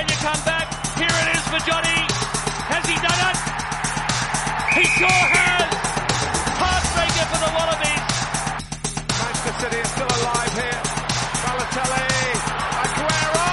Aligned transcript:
Australia 0.00 0.32
come 0.32 0.44
back. 0.46 0.66
Here 0.96 1.12
it 1.12 1.36
is 1.36 1.44
for 1.52 1.60
Jonny. 1.68 2.00
Has 2.72 2.84
he 2.88 2.96
done 3.04 3.20
it? 3.28 3.36
He 4.72 4.84
sure 4.96 5.24
has. 5.36 5.68
Heartbreaker 6.56 7.26
for 7.28 7.40
the 7.44 7.50
Wallabies. 7.52 8.04
Manchester 9.20 9.52
City 9.60 9.76
is 9.76 9.90
still 9.92 10.08
alive 10.08 10.52
here. 10.56 10.80
Balotelli, 11.44 12.08
Aguero! 12.80 13.48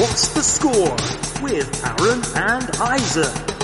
What's 0.00 0.28
the 0.34 0.42
score 0.42 0.96
with 1.40 1.72
Aaron 1.86 2.20
and 2.36 2.68
Isaac? 2.82 3.57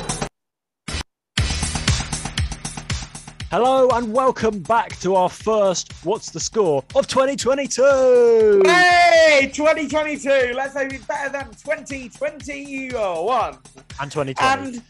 Hello 3.57 3.89
and 3.91 4.13
welcome 4.13 4.59
back 4.59 4.99
to 4.99 5.15
our 5.15 5.29
first 5.29 5.93
What's 6.05 6.29
the 6.29 6.41
Score 6.41 6.83
of 6.97 7.07
2022. 7.07 8.63
Hey, 8.65 9.49
2022. 9.55 10.55
Let's 10.57 10.75
hope 10.75 10.93
it's 10.93 11.05
better 11.05 11.31
than 11.31 11.51
2021. 11.51 13.59
And 14.01 14.11
2020. 14.11 14.35
And 14.41 14.83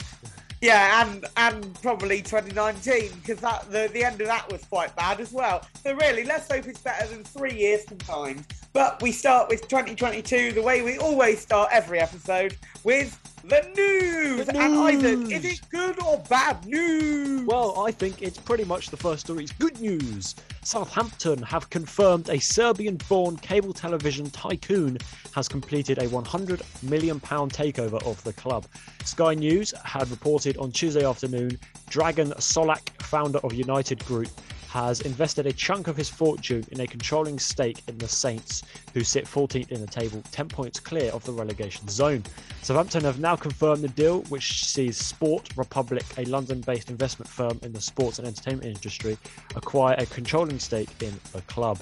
yeah, 0.62 1.04
and 1.04 1.26
and 1.36 1.74
probably 1.82 2.22
2019 2.22 3.10
because 3.20 3.38
that 3.40 3.70
the, 3.70 3.90
the 3.92 4.02
end 4.02 4.22
of 4.22 4.28
that 4.28 4.50
was 4.50 4.64
quite 4.64 4.96
bad 4.96 5.20
as 5.20 5.30
well. 5.30 5.66
So 5.82 5.92
really, 5.96 6.24
let's 6.24 6.50
hope 6.50 6.66
it's 6.66 6.80
better 6.80 7.06
than 7.08 7.22
three 7.22 7.52
years 7.52 7.84
combined. 7.84 8.46
But 8.72 9.02
we 9.02 9.12
start 9.12 9.50
with 9.50 9.68
2022 9.68 10.52
the 10.52 10.62
way 10.62 10.80
we 10.80 10.96
always 10.96 11.38
start 11.38 11.68
every 11.70 12.00
episode 12.00 12.56
with 12.82 13.20
the 13.48 13.70
news. 13.76 14.46
The 14.46 14.58
And 14.58 14.74
Isaac, 14.74 15.30
is 15.30 15.44
it 15.44 15.60
good 15.70 16.02
or 16.02 16.18
bad 16.28 16.64
news? 16.66 17.46
Well, 17.46 17.84
I 17.86 17.90
think 17.90 18.22
it's 18.22 18.38
pretty 18.38 18.64
much 18.64 18.90
the 18.90 18.96
first 18.96 19.26
story. 19.26 19.44
It's 19.44 19.52
good 19.52 19.80
news. 19.80 20.34
Southampton 20.62 21.42
have 21.42 21.68
confirmed 21.68 22.30
a 22.30 22.38
Serbian 22.38 22.96
born 23.08 23.36
cable 23.36 23.74
television 23.74 24.30
tycoon 24.30 24.96
has 25.34 25.46
completed 25.48 25.98
a 25.98 26.08
£100 26.08 26.82
million 26.82 27.20
takeover 27.20 28.02
of 28.06 28.22
the 28.24 28.32
club. 28.32 28.66
Sky 29.04 29.34
News 29.34 29.74
had 29.84 30.08
reported 30.10 30.56
on 30.56 30.72
Tuesday 30.72 31.04
afternoon 31.04 31.58
Dragan 31.90 32.34
Solak, 32.36 32.88
founder 33.02 33.38
of 33.40 33.52
United 33.52 34.02
Group, 34.06 34.28
has 34.74 35.02
invested 35.02 35.46
a 35.46 35.52
chunk 35.52 35.86
of 35.86 35.96
his 35.96 36.08
fortune 36.08 36.66
in 36.72 36.80
a 36.80 36.86
controlling 36.86 37.38
stake 37.38 37.80
in 37.86 37.96
the 37.96 38.08
Saints, 38.08 38.64
who 38.92 39.04
sit 39.04 39.24
14th 39.24 39.70
in 39.70 39.80
the 39.80 39.86
table, 39.86 40.20
10 40.32 40.48
points 40.48 40.80
clear 40.80 41.12
of 41.12 41.22
the 41.24 41.30
relegation 41.30 41.86
zone. 41.88 42.24
Southampton 42.60 43.04
have 43.04 43.20
now 43.20 43.36
confirmed 43.36 43.82
the 43.82 43.88
deal, 43.88 44.22
which 44.30 44.64
sees 44.64 44.96
Sport 44.96 45.50
Republic, 45.56 46.02
a 46.18 46.24
London 46.24 46.60
based 46.60 46.90
investment 46.90 47.30
firm 47.30 47.56
in 47.62 47.72
the 47.72 47.80
sports 47.80 48.18
and 48.18 48.26
entertainment 48.26 48.66
industry, 48.66 49.16
acquire 49.54 49.94
a 49.96 50.06
controlling 50.06 50.58
stake 50.58 50.90
in 51.00 51.14
the 51.32 51.40
club. 51.42 51.78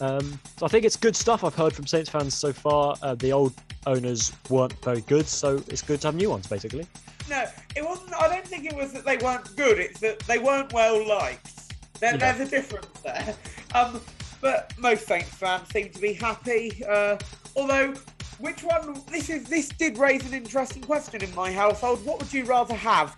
Um, 0.00 0.40
so 0.56 0.66
I 0.66 0.68
think 0.68 0.84
it's 0.84 0.96
good 0.96 1.14
stuff 1.14 1.44
I've 1.44 1.54
heard 1.54 1.74
from 1.74 1.86
Saints 1.86 2.10
fans 2.10 2.34
so 2.34 2.52
far. 2.52 2.96
Uh, 3.02 3.14
the 3.14 3.32
old 3.32 3.54
owners 3.86 4.32
weren't 4.50 4.74
very 4.82 5.02
good, 5.02 5.28
so 5.28 5.62
it's 5.68 5.82
good 5.82 6.00
to 6.00 6.08
have 6.08 6.16
new 6.16 6.30
ones, 6.30 6.48
basically. 6.48 6.88
No, 7.30 7.44
it 7.76 7.84
wasn't. 7.84 8.14
I 8.14 8.26
don't 8.26 8.44
think 8.44 8.64
it 8.64 8.74
was 8.74 8.92
that 8.94 9.04
they 9.04 9.16
weren't 9.18 9.54
good. 9.54 9.78
It's 9.78 10.00
that 10.00 10.18
they 10.26 10.38
weren't 10.38 10.72
well 10.72 11.06
liked. 11.06 11.63
There. 12.00 12.16
There's 12.16 12.40
a 12.40 12.46
difference 12.46 12.86
there. 13.02 13.34
Um, 13.74 14.00
but 14.40 14.72
most 14.78 15.06
Saints 15.06 15.30
fans 15.30 15.68
seem 15.72 15.90
to 15.90 16.00
be 16.00 16.12
happy. 16.12 16.82
Uh, 16.86 17.16
although, 17.56 17.94
which 18.38 18.62
one? 18.62 19.00
This 19.10 19.30
is 19.30 19.44
this 19.44 19.68
did 19.68 19.96
raise 19.98 20.24
an 20.26 20.34
interesting 20.34 20.82
question 20.82 21.22
in 21.22 21.34
my 21.34 21.50
household. 21.50 22.04
What 22.04 22.18
would 22.20 22.32
you 22.32 22.44
rather 22.44 22.74
have, 22.74 23.16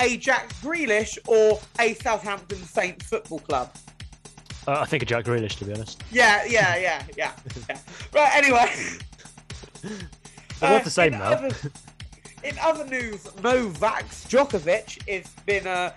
a 0.00 0.16
Jack 0.16 0.52
Grealish 0.54 1.16
or 1.28 1.60
a 1.78 1.94
Southampton 1.94 2.58
Saints 2.58 3.06
football 3.06 3.38
club? 3.40 3.70
Uh, 4.66 4.80
I 4.80 4.86
think 4.86 5.02
a 5.02 5.06
Jack 5.06 5.26
Grealish, 5.26 5.56
to 5.58 5.64
be 5.64 5.74
honest. 5.74 6.02
Yeah, 6.10 6.44
yeah, 6.46 6.76
yeah, 6.76 7.02
yeah. 7.16 7.32
yeah. 7.68 7.78
Right. 8.12 8.34
Anyway. 8.34 8.70
They're 10.60 10.70
both 10.70 10.80
Uh, 10.80 10.84
the 10.84 10.90
same 10.90 11.12
in 11.12 11.18
now. 11.18 11.32
Other, 11.32 11.50
in 12.42 12.58
other 12.60 12.86
news, 12.86 13.28
Novak 13.42 14.06
Djokovic 14.08 15.06
has 15.08 15.30
been 15.44 15.66
uh, 15.66 15.92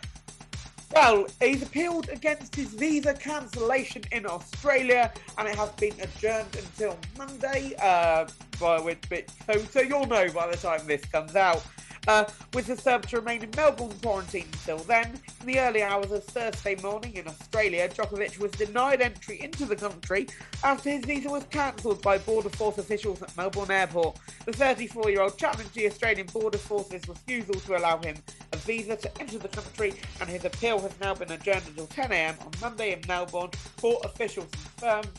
well, 0.93 1.27
he's 1.39 1.61
appealed 1.61 2.09
against 2.09 2.55
his 2.55 2.69
visa 2.69 3.13
cancellation 3.13 4.03
in 4.11 4.25
Australia, 4.25 5.11
and 5.37 5.47
it 5.47 5.55
has 5.55 5.69
been 5.71 5.93
adjourned 6.01 6.55
until 6.55 6.97
Monday. 7.17 7.73
Uh, 7.81 8.27
by 8.59 8.79
which 8.79 9.07
bit, 9.07 9.29
so 9.45 9.59
so 9.65 9.81
you'll 9.81 10.07
know 10.07 10.27
by 10.31 10.49
the 10.49 10.57
time 10.57 10.81
this 10.87 11.05
comes 11.05 11.35
out. 11.35 11.63
Uh, 12.07 12.23
with 12.53 12.67
the 12.67 12.77
Serb 12.77 13.05
to 13.05 13.17
remain 13.17 13.43
in 13.43 13.51
Melbourne 13.55 13.91
quarantine 14.01 14.47
until 14.53 14.77
then. 14.77 15.19
In 15.41 15.47
the 15.47 15.59
early 15.59 15.83
hours 15.83 16.09
of 16.11 16.23
Thursday 16.23 16.75
morning 16.75 17.15
in 17.15 17.27
Australia, 17.27 17.89
Djokovic 17.89 18.39
was 18.39 18.51
denied 18.51 19.01
entry 19.01 19.41
into 19.41 19.65
the 19.65 19.75
country 19.75 20.27
after 20.63 20.89
his 20.89 21.03
visa 21.03 21.29
was 21.29 21.43
cancelled 21.49 22.01
by 22.01 22.17
Border 22.17 22.49
Force 22.49 22.77
officials 22.77 23.21
at 23.21 23.35
Melbourne 23.35 23.71
Airport. 23.71 24.17
The 24.45 24.53
34 24.53 25.09
year 25.09 25.21
old 25.21 25.37
challenged 25.37 25.73
the 25.73 25.87
Australian 25.87 26.27
Border 26.27 26.57
Force's 26.57 27.07
refusal 27.09 27.55
to 27.55 27.77
allow 27.77 27.97
him 27.97 28.15
a 28.53 28.57
visa 28.57 28.95
to 28.95 29.21
enter 29.21 29.37
the 29.37 29.49
country, 29.49 29.93
and 30.21 30.29
his 30.29 30.45
appeal 30.45 30.79
has 30.79 30.97
now 31.01 31.13
been 31.13 31.31
adjourned 31.31 31.63
until 31.67 31.87
10am 31.87 32.39
on 32.45 32.51
Monday 32.61 32.93
in 32.93 33.01
Melbourne. 33.05 33.51
Court 33.81 34.05
officials 34.05 34.49
confirmed. 34.51 35.09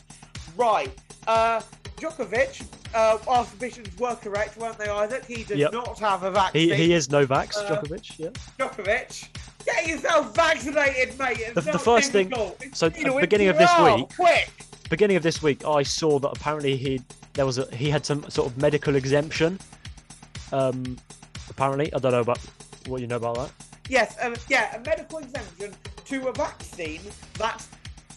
Right. 0.57 0.91
Uh, 1.27 1.61
Djokovic, 1.97 2.65
uh, 2.95 3.17
our 3.27 3.43
suspicions 3.45 3.87
were 3.99 4.15
correct, 4.15 4.57
weren't 4.57 4.77
they, 4.77 4.87
Isaac? 4.87 5.25
He 5.25 5.43
does 5.43 5.57
Yep. 5.57 5.73
not 5.73 5.99
have 5.99 6.23
a 6.23 6.31
vaccine. 6.31 6.69
He, 6.69 6.75
he 6.75 6.93
is 6.93 7.09
Novak 7.09 7.55
Uh, 7.55 7.67
Djokovic, 7.75 8.17
yeah. 8.17 8.29
Djokovic. 8.57 9.27
Get 9.65 9.87
yourself 9.87 10.33
vaccinated, 10.33 11.17
mate. 11.19 11.37
It's 11.39 11.55
The- 11.55 11.71
the 11.73 11.79
first 11.79 12.11
thing- 12.11 12.29
difficult. 12.29 12.63
so 12.73 12.87
at 12.87 12.93
the 12.95 13.17
beginning 13.19 13.49
of 13.49 13.57
this 13.57 13.69
oh, 13.73 13.95
week- 13.97 14.09
quick. 14.15 14.49
Beginning 14.89 15.17
of 15.17 15.23
this 15.23 15.43
week, 15.43 15.65
I 15.65 15.83
saw 15.83 16.17
that 16.19 16.29
apparently 16.29 16.75
he 16.77 17.01
there 17.33 17.45
was 17.45 17.59
a 17.59 17.67
he 17.75 17.89
had 17.91 18.05
some 18.05 18.27
sort 18.29 18.47
of 18.49 18.57
medical 18.57 18.95
exemption. 18.95 19.59
Um, 20.51 20.97
apparently, 21.49 21.93
I 21.93 21.99
don't 21.99 22.11
know 22.11 22.21
about 22.21 22.39
what 22.87 22.99
you 23.01 23.05
know 23.07 23.17
about 23.17 23.35
that. 23.35 23.51
Yes, 23.87 24.15
um, 24.21 24.35
yeah, 24.47 24.75
a 24.75 24.79
medical 24.79 25.19
exemption 25.19 25.75
to 26.05 26.27
a 26.27 26.33
vaccine 26.33 27.01
that 27.37 27.63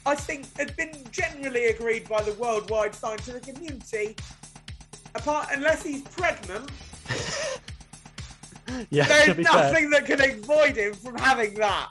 I 0.04 0.14
think 0.14 0.56
had 0.58 0.76
been 0.76 0.92
generally 1.12 1.66
agreed 1.66 2.08
by 2.08 2.22
the 2.22 2.32
worldwide 2.34 2.94
scientific 2.94 3.42
community. 3.54 4.16
Apart, 5.14 5.48
unless 5.52 5.82
he's 5.82 6.02
pregnant, 6.02 6.70
Yeah, 8.90 9.06
there's 9.06 9.36
be 9.36 9.44
fair. 9.44 9.70
nothing 9.72 9.90
that 9.90 10.06
can 10.06 10.20
avoid 10.20 10.76
him 10.76 10.94
from 10.94 11.16
having 11.16 11.54
that. 11.54 11.88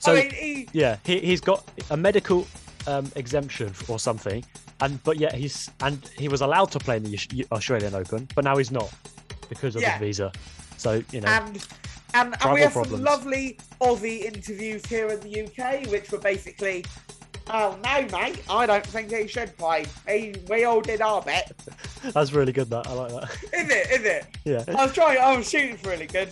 So- 0.00 0.12
I 0.12 0.22
mean, 0.22 0.30
he, 0.30 0.68
Yeah, 0.72 0.96
he 1.04 1.20
he's 1.20 1.40
got 1.40 1.64
a 1.90 1.96
medical 1.96 2.46
um, 2.86 3.10
exemption 3.14 3.72
or 3.88 3.98
something, 3.98 4.44
and 4.80 5.02
but 5.04 5.18
yet 5.18 5.34
he's 5.34 5.70
and 5.80 6.04
he 6.18 6.28
was 6.28 6.40
allowed 6.40 6.70
to 6.72 6.78
play 6.78 6.96
in 6.96 7.04
the 7.04 7.46
Australian 7.52 7.94
Open, 7.94 8.28
but 8.34 8.44
now 8.44 8.56
he's 8.56 8.70
not 8.72 8.92
because 9.48 9.76
of 9.76 9.82
Yeah. 9.82 9.92
his 9.98 10.00
visa. 10.18 10.32
So 10.76 11.02
you 11.12 11.20
know, 11.20 11.28
and 11.28 11.66
and, 12.14 12.34
and 12.42 12.52
we 12.52 12.60
have 12.62 12.72
problems. 12.72 12.96
some 12.96 13.04
lovely 13.04 13.58
Aussie 13.80 14.24
interviews 14.24 14.84
here 14.86 15.08
in 15.08 15.20
the 15.20 15.44
UK, 15.44 15.86
which 15.90 16.10
were 16.12 16.18
basically, 16.18 16.84
oh 17.50 17.78
no, 17.84 18.18
mate, 18.18 18.42
I 18.48 18.66
don't 18.66 18.86
think 18.86 19.12
he 19.12 19.26
should 19.26 19.56
play. 19.56 19.86
He, 20.08 20.34
we 20.48 20.64
all 20.64 20.80
did 20.80 21.00
our 21.00 21.22
bet. 21.22 21.52
that's 22.12 22.32
really 22.32 22.52
good. 22.52 22.70
That 22.70 22.86
I 22.86 22.92
like 22.92 23.12
that. 23.12 23.30
Is 23.52 23.70
it? 23.70 23.90
Is 23.90 24.04
it? 24.04 24.26
Yeah. 24.44 24.64
I 24.68 24.84
was 24.84 24.92
trying. 24.94 25.18
I 25.18 25.36
was 25.36 25.48
shooting 25.48 25.76
for 25.76 25.90
really 25.90 26.06
good. 26.06 26.30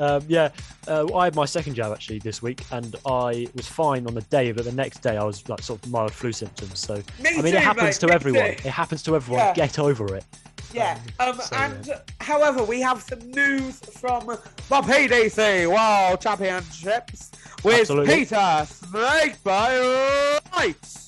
Um, 0.00 0.22
yeah, 0.28 0.50
uh, 0.86 1.12
I 1.16 1.24
had 1.24 1.34
my 1.34 1.44
second 1.44 1.74
jab 1.74 1.92
actually 1.92 2.20
this 2.20 2.40
week, 2.40 2.62
and 2.70 2.94
I 3.04 3.48
was 3.54 3.66
fine 3.66 4.06
on 4.06 4.14
the 4.14 4.20
day, 4.22 4.52
but 4.52 4.64
the 4.64 4.72
next 4.72 4.98
day 5.02 5.16
I 5.16 5.24
was 5.24 5.48
like 5.48 5.60
sort 5.60 5.84
of 5.84 5.90
mild 5.90 6.12
flu 6.12 6.30
symptoms. 6.32 6.78
So 6.78 6.94
Me 7.20 7.30
I 7.30 7.32
mean, 7.42 7.42
too, 7.42 7.48
it 7.48 7.54
happens 7.56 7.84
mate, 7.84 7.94
to 7.94 8.06
me 8.06 8.12
everyone. 8.12 8.44
too. 8.44 8.68
It 8.68 8.72
happens 8.72 9.02
to 9.04 9.16
everyone. 9.16 9.40
Yeah. 9.44 9.54
Get 9.54 9.78
over 9.78 10.14
it. 10.14 10.24
Yeah. 10.72 10.98
Um, 11.18 11.40
so, 11.40 11.56
and 11.56 11.90
however, 12.20 12.62
we 12.62 12.80
have 12.80 13.02
some 13.02 13.20
news 13.30 13.80
from 13.80 14.26
the 14.26 14.36
PDC 14.82 15.66
World 15.66 16.20
Championships 16.20 17.30
with 17.64 17.80
Absolutely. 17.80 18.14
Peter 18.16 18.66
Snake 18.66 19.42
by 19.42 20.40
Lights. 20.54 21.06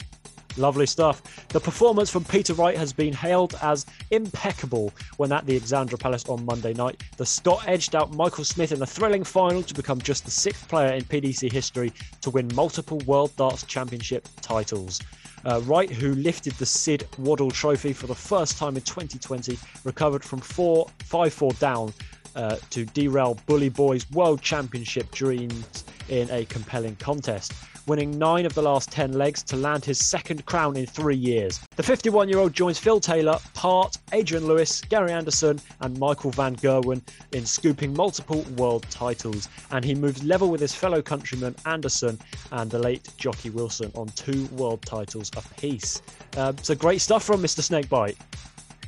Lovely 0.57 0.87
stuff. 0.87 1.47
The 1.49 1.61
performance 1.61 2.11
from 2.11 2.25
Peter 2.25 2.55
Wright 2.55 2.77
has 2.77 2.93
been 2.93 3.13
hailed 3.13 3.57
as 3.63 3.87
impeccable 4.11 4.93
when 5.17 5.33
at 5.33 5.47
the 5.47 5.55
Alexandra 5.55 5.97
Palace 5.97 6.29
on 6.29 6.45
Monday 6.45 6.75
night. 6.75 7.03
The 7.17 7.27
Scot 7.27 7.65
edged 7.69 7.95
out 7.95 8.13
Michael 8.13 8.45
Smith 8.45 8.73
in 8.73 8.83
a 8.83 8.87
thrilling 8.87 9.25
final 9.25 9.63
to 9.63 9.75
become 9.75 10.01
just 10.01 10.25
the 10.25 10.31
sixth 10.31 10.69
player 10.69 10.93
in 10.93 11.05
PDC 11.05 11.53
history 11.53 11.93
to 12.23 12.31
win 12.31 12.51
multiple 12.55 12.99
World 13.07 13.35
Darts 13.37 13.63
Championship 13.65 14.29
titles. 14.43 15.01
Uh, 15.45 15.61
Wright, 15.65 15.91
who 15.91 16.15
lifted 16.15 16.53
the 16.55 16.67
Sid 16.67 17.07
Waddle 17.19 17.51
Trophy 17.51 17.93
for 17.93 18.07
the 18.07 18.15
first 18.15 18.59
time 18.59 18.77
in 18.77 18.83
2020, 18.83 19.59
recovered 19.85 20.23
from 20.23 20.41
four, 20.41 20.87
5-4 21.01 21.59
down 21.59 21.93
uh, 22.37 22.57
to 22.71 22.85
derail 22.87 23.39
Bully 23.47 23.69
Boys 23.69 24.09
World 24.11 24.43
Championship 24.43 25.11
dreams 25.13 25.85
in 26.09 26.31
a 26.31 26.45
compelling 26.47 26.97
contest. 26.97 27.53
Winning 27.91 28.21
nine 28.21 28.47
of 28.47 28.55
the 28.55 28.63
last 28.63 28.93
10 28.93 29.15
legs 29.15 29.43
to 29.43 29.57
land 29.57 29.85
his 29.85 29.99
second 29.99 30.47
crown 30.47 30.77
in 30.77 30.87
three 30.87 31.17
years. 31.17 31.59
The 31.75 31.83
51 31.83 32.29
year 32.29 32.39
old 32.39 32.53
joins 32.53 32.79
Phil 32.79 33.01
Taylor, 33.01 33.37
Part, 33.55 33.99
Adrian 34.13 34.47
Lewis, 34.47 34.81
Gary 34.83 35.11
Anderson, 35.11 35.61
and 35.81 35.99
Michael 35.99 36.31
Van 36.31 36.55
Gerwen 36.55 37.03
in 37.33 37.45
scooping 37.45 37.93
multiple 37.93 38.43
world 38.57 38.87
titles. 38.91 39.49
And 39.73 39.85
he 39.85 39.97
moves 39.97 40.23
level 40.23 40.53
with 40.53 40.61
his 40.61 40.73
fellow 40.73 41.03
countryman 41.03 41.57
Anderson 41.67 42.17
and 42.53 42.71
the 42.71 42.79
late 42.79 43.09
Jocky 43.17 43.51
Wilson 43.51 43.91
on 43.97 44.07
two 44.11 44.47
world 44.53 44.83
titles 44.83 45.29
apiece. 45.37 46.01
Um, 46.37 46.59
so 46.59 46.77
great 46.77 47.01
stuff 47.01 47.25
from 47.25 47.43
Mr. 47.43 47.61
Snakebite. 47.61 48.17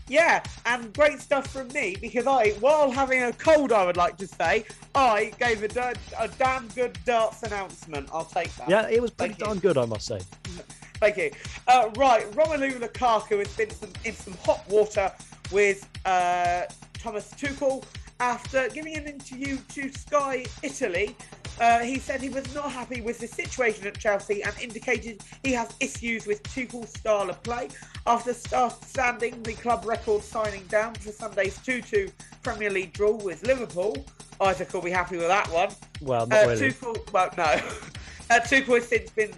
Yeah, 0.09 0.43
and 0.67 0.93
great 0.93 1.21
stuff 1.21 1.47
from 1.47 1.69
me 1.69 1.97
because 2.01 2.27
I, 2.27 2.51
while 2.61 2.91
having 2.91 3.23
a 3.23 3.33
cold, 3.33 3.73
I 3.73 3.85
would 3.87 3.97
like 3.97 4.17
to 4.19 4.27
say, 4.27 4.65
I 4.95 5.33
gave 5.39 5.63
a, 5.63 5.69
da- 5.69 5.93
a 6.19 6.29
damn 6.29 6.69
good 6.69 6.99
darts 7.05 7.43
announcement. 7.43 8.09
I'll 8.13 8.25
take 8.25 8.55
that. 8.57 8.69
Yeah, 8.69 8.89
it 8.89 9.01
was 9.01 9.11
pretty 9.11 9.35
Thank 9.35 9.41
you. 9.41 9.47
darn 9.47 9.59
good, 9.59 9.79
I 9.79 9.87
must 9.87 10.07
say. 10.07 10.21
Thank 10.97 11.17
you. 11.17 11.31
Uh, 11.67 11.91
right, 11.97 12.31
Romelu 12.33 12.79
Lukaku 12.79 13.39
has 13.39 13.57
been 13.57 13.71
some, 13.71 13.91
in 14.05 14.13
some 14.15 14.35
hot 14.45 14.69
water 14.69 15.11
with 15.51 15.89
uh, 16.05 16.63
Thomas 16.95 17.33
Tuchel 17.35 17.85
after 18.21 18.69
giving 18.69 18.97
an 18.97 19.07
interview 19.07 19.59
to 19.71 19.91
Sky 19.93 20.45
Italy. 20.63 21.17
Uh, 21.63 21.79
he 21.79 21.97
said 21.97 22.21
he 22.21 22.29
was 22.29 22.53
not 22.57 22.73
happy 22.73 23.01
with 23.03 23.21
the 23.21 23.27
situation 23.29 23.87
at 23.87 23.97
Chelsea 23.97 24.43
and 24.43 24.53
indicated 24.61 25.23
he 25.45 25.53
has 25.53 25.73
issues 25.79 26.27
with 26.27 26.43
Tuchel's 26.43 26.91
style 26.91 27.31
of 27.31 27.41
play. 27.45 27.69
After 28.05 28.35
standing 28.35 29.41
the 29.45 29.53
club 29.53 29.85
record 29.87 30.25
signing 30.25 30.65
down 30.67 30.97
for 30.97 31.13
Sunday's 31.13 31.57
2-2 31.61 32.11
Premier 32.43 32.69
League 32.69 32.93
draw 32.93 33.13
with 33.13 33.47
Liverpool, 33.47 34.05
Isaac 34.41 34.75
will 34.75 34.83
be 34.83 34.91
happy 34.91 35.17
with 35.17 35.29
that 35.29 35.49
one. 35.53 35.69
Well, 36.01 36.27
not 36.27 36.47
Uh, 36.47 36.49
really. 36.49 36.71
Tuchel, 36.73 37.13
well, 37.13 37.31
no. 37.37 37.45
uh, 38.31 38.41
Tuchel 38.41 38.75
has 38.75 38.89
since 38.89 39.11
been 39.11 39.33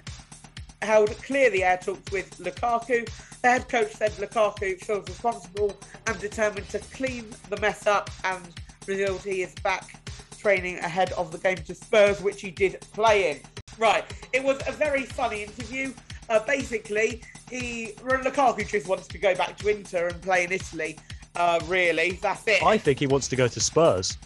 held 0.81 1.11
clear 1.19 1.51
the 1.51 1.63
air 1.63 1.77
talks 1.77 2.11
with 2.11 2.39
Lukaku. 2.39 3.07
The 3.43 3.49
head 3.51 3.69
coach 3.69 3.93
said 3.93 4.13
Lukaku 4.13 4.83
feels 4.83 5.07
responsible 5.07 5.79
and 6.07 6.19
determined 6.19 6.71
to 6.71 6.79
clean 6.79 7.27
the 7.51 7.61
mess 7.61 7.87
up 7.87 8.09
and 8.25 8.43
revealed 8.87 9.21
he 9.25 9.43
is 9.43 9.55
back 9.57 10.01
training 10.45 10.77
ahead 10.81 11.11
of 11.13 11.33
the 11.33 11.39
game 11.39 11.57
to 11.57 11.75
Spurs, 11.75 12.21
which 12.21 12.43
he 12.43 12.51
did 12.51 12.79
play 12.93 13.31
in. 13.31 13.41
Right, 13.79 14.05
it 14.35 14.45
was 14.45 14.61
a 14.69 14.73
very 14.73 15.05
funny 15.05 15.45
interview. 15.45 15.95
Uh, 16.29 16.39
basically, 16.41 17.23
he 17.51 17.93
Lukaku 18.03 18.69
just 18.69 18.87
wants 18.87 19.09
to 19.09 19.17
go 19.17 19.35
back 19.35 19.57
to 19.57 19.69
Inter 19.69 20.09
and 20.09 20.21
play 20.21 20.45
in 20.45 20.53
Italy. 20.53 20.99
Uh, 21.35 21.59
really, 21.65 22.19
that's 22.21 22.47
it. 22.47 22.63
I 22.63 22.77
think 22.77 22.99
he 22.99 23.07
wants 23.07 23.27
to 23.29 23.37
go 23.37 23.49
to 23.49 23.59
Spurs. 23.59 24.19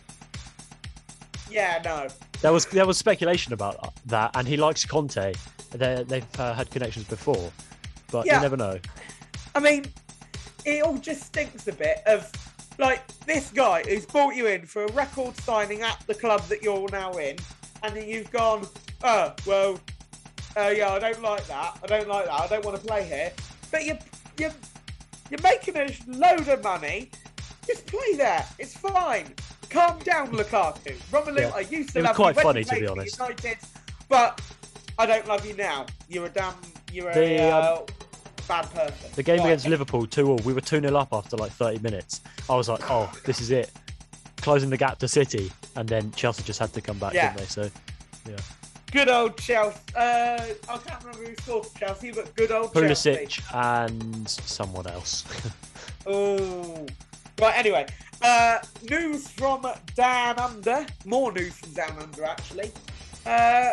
Yeah, 1.49 1.81
no. 1.85 2.09
There 2.43 2.53
was 2.53 2.67
there 2.67 2.85
was 2.87 2.99
speculation 2.99 3.53
about 3.53 3.95
that, 4.07 4.33
and 4.35 4.47
he 4.47 4.57
likes 4.57 4.85
Conte. 4.85 5.33
They, 5.71 6.05
they've 6.07 6.41
uh, 6.41 6.53
had 6.53 6.69
connections 6.71 7.07
before, 7.07 7.53
but 8.11 8.27
Yeah. 8.27 8.37
you 8.37 8.43
never 8.43 8.57
know. 8.57 8.79
I 9.55 9.61
mean, 9.61 9.87
it 10.65 10.83
all 10.83 10.99
just 10.99 11.23
stinks 11.27 11.69
a 11.69 11.73
bit 11.73 12.03
of 12.07 12.31
like 12.79 13.07
this 13.27 13.51
guy 13.51 13.83
who's 13.83 14.07
brought 14.07 14.35
you 14.35 14.47
in 14.47 14.65
for 14.67 14.85
a 14.85 14.93
record 14.93 15.37
signing 15.39 15.83
at 15.83 16.03
the 16.07 16.15
club 16.15 16.43
that 16.49 16.63
you're 16.63 16.89
now 16.91 17.13
in, 17.13 17.37
and 17.83 17.95
then 17.95 18.09
you've 18.09 18.31
gone, 18.31 18.67
oh 19.05 19.35
well, 19.47 19.81
uh, 20.57 20.73
yeah, 20.75 20.93
I 20.93 20.99
don't 20.99 21.23
like 21.23 21.47
that. 21.49 21.79
I 21.83 21.87
don't 21.87 22.09
like 22.09 22.27
that. 22.27 22.41
I 22.41 22.47
don't 22.47 22.65
want 22.65 22.81
to 22.81 22.87
play 22.87 23.05
here. 23.05 23.33
But 23.71 23.85
you 23.85 23.99
you 24.39 24.51
you're 25.31 25.43
making 25.43 25.77
a 25.77 25.89
load 26.07 26.49
of 26.49 26.63
money. 26.63 27.11
Just 27.67 27.87
play 27.87 28.15
there. 28.17 28.47
It's 28.59 28.77
fine. 28.77 29.35
Calm 29.69 29.99
down, 29.99 30.33
Lukaku. 30.33 30.97
Romelu, 31.13 31.41
Yeah. 31.41 31.51
I 31.55 31.61
used 31.61 31.91
to 31.91 31.99
It 31.99 32.05
love 32.05 32.17
quite 32.17 32.31
you 32.35 32.37
when 32.37 32.45
funny, 32.45 32.65
to 32.65 32.75
be 32.81 32.87
honest. 32.87 33.19
United, 33.19 33.59
but 34.09 34.41
I 34.99 35.05
don't 35.05 35.27
love 35.29 35.45
you 35.45 35.55
now. 35.55 35.85
You're 36.09 36.27
a 36.27 36.31
damn. 36.31 36.55
You're 36.91 37.11
a 37.11 37.15
The, 37.15 37.53
um, 37.55 37.83
uh, 37.83 37.93
bad 38.49 38.71
person. 38.73 39.11
The 39.15 39.23
game 39.23 39.39
Right. 39.41 39.47
against 39.47 39.67
Liverpool, 39.69 40.07
2 40.07 40.31
all, 40.31 40.37
we 40.39 40.53
were 40.53 40.61
2 40.61 40.81
0 40.81 40.97
up 40.97 41.09
after 41.13 41.37
like 41.37 41.53
30 41.53 41.79
minutes. 41.81 42.21
I 42.51 42.57
was 42.57 42.69
like, 42.69 42.91
oh, 42.91 43.11
this 43.25 43.41
is 43.41 43.51
it. 43.51 43.71
Closing 44.39 44.71
the 44.71 44.77
gap 44.77 44.99
to 45.01 45.09
City. 45.09 45.53
And 45.77 45.89
then 45.89 46.11
Chelsea 46.13 46.43
just 46.43 46.59
had 46.59 46.73
to 46.73 46.81
come 46.81 46.99
back, 46.99 47.13
Yeah. 47.13 47.29
didn't 47.35 47.41
they? 47.41 47.47
So, 47.47 47.71
yeah. 48.29 48.37
Good 48.91 49.09
old 49.11 49.37
Chelsea. 49.37 49.79
Uh, 49.95 50.39
I 50.69 50.77
can't 50.79 51.05
remember 51.05 51.27
who 51.29 51.35
scored 51.43 51.67
for 51.67 51.79
Chelsea, 51.79 52.11
but 52.11 52.35
good 52.35 52.51
old 52.51 52.73
Pulisic 52.73 53.29
Chelsea. 53.29 53.43
and 53.55 54.29
someone 54.29 54.87
else. 54.87 55.25
Oh. 56.07 56.87
Right, 57.39 57.57
anyway. 57.59 57.87
Uh, 58.23 58.59
news 58.89 59.29
from 59.29 59.67
Down 59.95 60.39
Under. 60.39 60.87
More 61.05 61.31
news 61.33 61.53
from 61.55 61.73
Down 61.73 61.99
Under, 62.01 62.25
actually. 62.25 62.73
Uh, 63.27 63.73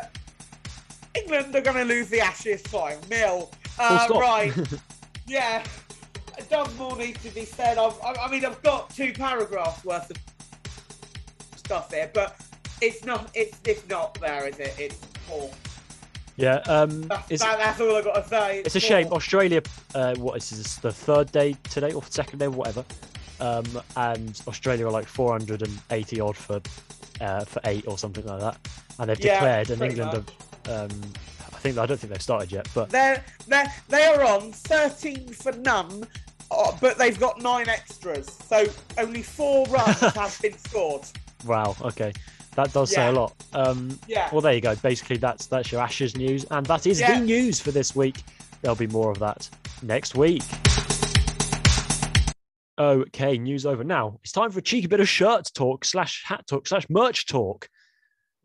England 1.16 1.56
are 1.56 1.62
going 1.62 1.78
to 1.78 1.86
lose 1.86 2.10
the 2.10 2.20
Ashes 2.20 2.62
5 2.64 3.10
nil. 3.10 3.50
Uh, 3.80 4.08
right. 4.12 4.54
yeah. 5.28 5.64
It 6.38 6.50
does 6.50 6.76
more 6.78 6.98
need 6.98 7.16
to 7.22 7.30
be 7.30 7.46
said. 7.46 7.78
I've, 7.78 7.98
I, 8.02 8.14
I 8.26 8.32
mean, 8.32 8.44
I've 8.46 8.62
got 8.62 8.90
two 8.90 9.14
paragraphs 9.14 9.84
worth 9.86 10.12
of 10.12 10.18
stuff 11.56 11.92
here, 11.94 12.12
but 12.14 12.40
it's 12.82 13.06
not. 13.06 13.30
It's 13.34 13.58
it's 13.66 13.88
not 13.88 14.20
there, 14.20 14.48
is 14.48 14.60
it? 14.60 14.76
It's 14.78 15.00
poor. 15.28 15.50
yeah. 16.36 16.56
Um, 16.68 17.04
That's, 17.04 17.40
that, 17.42 17.58
that's 17.58 17.80
all 17.80 17.96
I've 17.96 18.04
got 18.04 18.22
to 18.24 18.28
say. 18.28 18.60
it's 18.66 18.76
a 18.76 18.80
shame. 18.82 19.08
Australia, 19.14 19.62
uh, 19.94 20.16
what 20.16 20.38
is 20.38 20.50
this, 20.50 20.76
the 20.76 20.92
third 20.92 21.32
day 21.32 21.56
today 21.70 21.94
or 21.94 22.04
second 22.04 22.40
day, 22.40 22.48
whatever. 22.50 22.84
Um, 23.40 23.66
and 23.98 24.42
Australia 24.48 24.88
are 24.88 24.92
like 24.92 25.08
480 25.08 26.20
odd 26.22 26.38
for 26.38 26.62
uh, 27.22 27.46
for 27.46 27.62
eight 27.66 27.86
or 27.88 27.98
something 27.98 28.26
like 28.26 28.40
that. 28.42 28.58
And 29.00 29.10
they've 29.10 29.20
Yeah, 29.20 29.34
declared, 29.36 29.70
and 29.72 29.82
England 29.82 30.26
have. 30.68 30.92
Um, 30.92 31.02
think 31.66 31.78
I 31.80 31.86
don't 31.88 32.00
think 32.00 32.14
they've 32.14 32.22
started 32.22 32.52
yet, 32.52 32.68
but 32.76 32.90
They're, 32.92 33.24
they're, 33.48 33.72
they 33.90 34.06
are 34.06 34.24
on 34.24 34.52
13 34.52 35.30
for 35.30 35.52
none, 35.54 36.06
uh, 36.52 36.72
but 36.80 36.98
they've 37.00 37.20
got 37.20 37.42
nine 37.42 37.68
extras. 37.68 38.28
So 38.48 38.66
only 39.00 39.24
four 39.24 39.66
runs 39.70 39.98
have 40.00 40.38
been 40.42 40.56
scored. 40.60 41.02
Wow. 41.44 41.76
Okay, 41.82 42.14
that 42.56 42.72
does 42.72 42.92
say 42.94 43.08
a 43.08 43.12
lot. 43.12 43.34
Um, 43.54 43.98
Yeah. 44.08 44.30
well, 44.32 44.42
there 44.42 44.54
you 44.54 44.62
go. 44.62 44.76
Basically, 44.76 45.18
that's 45.18 45.48
that's 45.48 45.72
your 45.72 45.82
Ashes 45.82 46.16
news, 46.16 46.46
and 46.52 46.66
that 46.68 46.86
is 46.86 47.00
Yeah. 47.00 47.20
the 47.20 47.26
news 47.26 47.60
for 47.60 47.72
this 47.72 47.96
week. 47.96 48.24
There'll 48.62 48.76
be 48.76 48.88
more 48.88 49.10
of 49.12 49.18
that 49.20 49.50
next 49.82 50.14
week. 50.16 50.44
Okay, 52.78 53.38
news 53.40 53.66
over. 53.66 53.84
Now 53.84 54.20
it's 54.24 54.32
time 54.34 54.52
for 54.52 54.60
a 54.60 54.62
cheeky 54.62 54.86
bit 54.88 55.00
of 55.00 55.08
shirt 55.10 55.50
talk 55.56 55.84
slash 55.86 56.24
hat 56.26 56.46
talk 56.46 56.68
slash 56.68 56.86
merch 56.90 57.26
talk. 57.26 57.70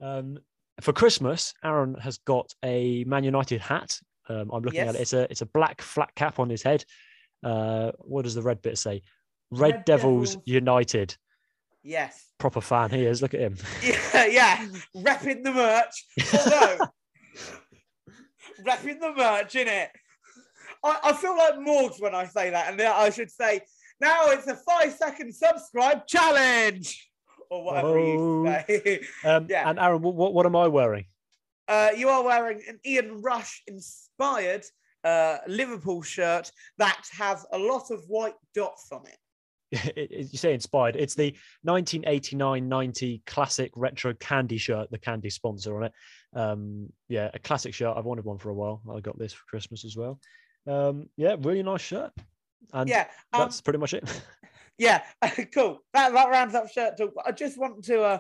Um, 0.01 0.39
for 0.81 0.93
Christmas, 0.93 1.55
Aaron 1.65 1.95
has 1.95 2.19
got 2.19 2.53
a 2.65 3.05
Man 3.05 3.25
United 3.25 3.61
hat. 3.61 3.99
Um, 4.29 4.51
I'm 4.53 4.63
looking 4.63 4.81
at 4.81 4.95
it. 4.95 5.01
It's 5.01 5.13
a 5.13 5.23
it's 5.31 5.43
a 5.43 5.47
black 5.47 5.83
flat 5.83 6.15
cap 6.15 6.39
on 6.39 6.49
his 6.49 6.63
head. 6.63 6.85
Uh, 7.43 7.93
what 7.99 8.23
does 8.23 8.35
the 8.35 8.43
red 8.43 8.63
bit 8.63 8.79
say? 8.79 9.03
Red, 9.51 9.75
Red 9.75 9.85
Devils, 9.85 10.31
Devils. 10.31 10.43
United. 10.47 11.17
Yes. 11.83 12.27
Proper 12.39 12.61
fan 12.61 12.91
he 12.91 13.05
is. 13.05 13.23
Look 13.23 13.35
at 13.35 13.41
him. 13.41 13.57
Yeah, 13.83 14.27
yeah. 14.27 14.67
Repping 14.97 15.43
the 15.45 15.53
merch. 15.53 16.05
Although, 16.35 16.87
repping 18.63 19.01
the 19.01 19.15
merch, 19.17 19.55
innit? 19.55 19.89
I, 20.85 20.99
I 21.05 21.13
feel 21.15 21.37
like 21.37 21.55
Morgs 21.55 22.01
when 22.01 22.15
I 22.15 22.27
say 22.27 22.51
that, 22.51 22.71
and 22.71 22.81
I 22.83 23.11
should 23.11 23.31
say, 23.31 23.63
now 24.01 24.29
it's 24.31 24.47
a 24.47 24.57
five 24.57 24.93
second 24.93 25.35
subscribe 25.35 26.07
challenge. 26.07 27.10
Or 27.51 27.65
whatever 27.65 28.65
say. 28.67 29.01
Um, 29.25 29.47
Yeah. 29.51 29.69
And 29.69 29.79
Aaron, 29.79 30.01
what, 30.03 30.15
what, 30.15 30.33
what 30.33 30.47
am 30.47 30.57
I 30.57 30.69
wearing? 30.69 31.05
Uh, 31.69 31.91
you 31.97 32.09
are 32.09 32.23
wearing 32.25 32.63
an 32.69 32.81
Ian 32.87 33.21
Rush 33.23 33.63
inspired 33.67 34.65
uh, 35.05 35.39
Liverpool 35.47 36.03
shirt 36.03 36.51
that 36.79 37.03
has 37.13 37.47
a 37.53 37.59
lot 37.59 37.91
of 37.91 38.03
white 38.09 38.35
dots 38.55 38.89
on 38.93 39.03
it. 39.07 39.17
It- 39.97 40.11
it- 40.11 40.33
you 40.33 40.39
say 40.39 40.53
inspired. 40.55 40.97
It's 40.97 41.15
the 41.15 41.37
1989-90 41.67 43.25
classic 43.27 43.71
retro 43.77 44.15
candy 44.15 44.59
shirt, 44.59 44.91
the 44.91 44.99
candy 44.99 45.31
sponsor 45.31 45.77
on 45.77 45.85
it. 45.85 45.93
Um, 46.35 46.89
yeah, 47.09 47.31
a 47.35 47.39
classic 47.39 47.75
shirt. 47.75 47.97
I've 47.97 48.05
wanted 48.05 48.25
one 48.25 48.39
for 48.39 48.51
a 48.51 48.55
while. 48.55 48.83
I 48.93 49.01
got 49.01 49.19
this 49.19 49.33
for 49.33 49.45
Christmas 49.49 49.85
as 49.85 49.97
well. 49.97 50.19
Um, 50.67 51.09
yeah, 51.17 51.37
really 51.41 51.63
nice 51.63 51.81
shirt. 51.83 52.13
And 52.73 52.89
Yeah, 52.89 53.07
um, 53.33 53.43
that's 53.43 53.61
pretty 53.61 53.79
much 53.79 53.95
it. 53.95 54.05
yeah, 54.81 55.03
cool. 55.55 55.83
That, 55.93 56.15
that 56.15 56.31
rounds 56.31 56.55
up 56.55 56.71
shirt 56.71 56.97
talk. 56.97 57.13
But 57.15 57.27
I 57.27 57.33
just 57.33 57.59
want 57.59 57.85
to 57.85 58.03
uh, 58.03 58.19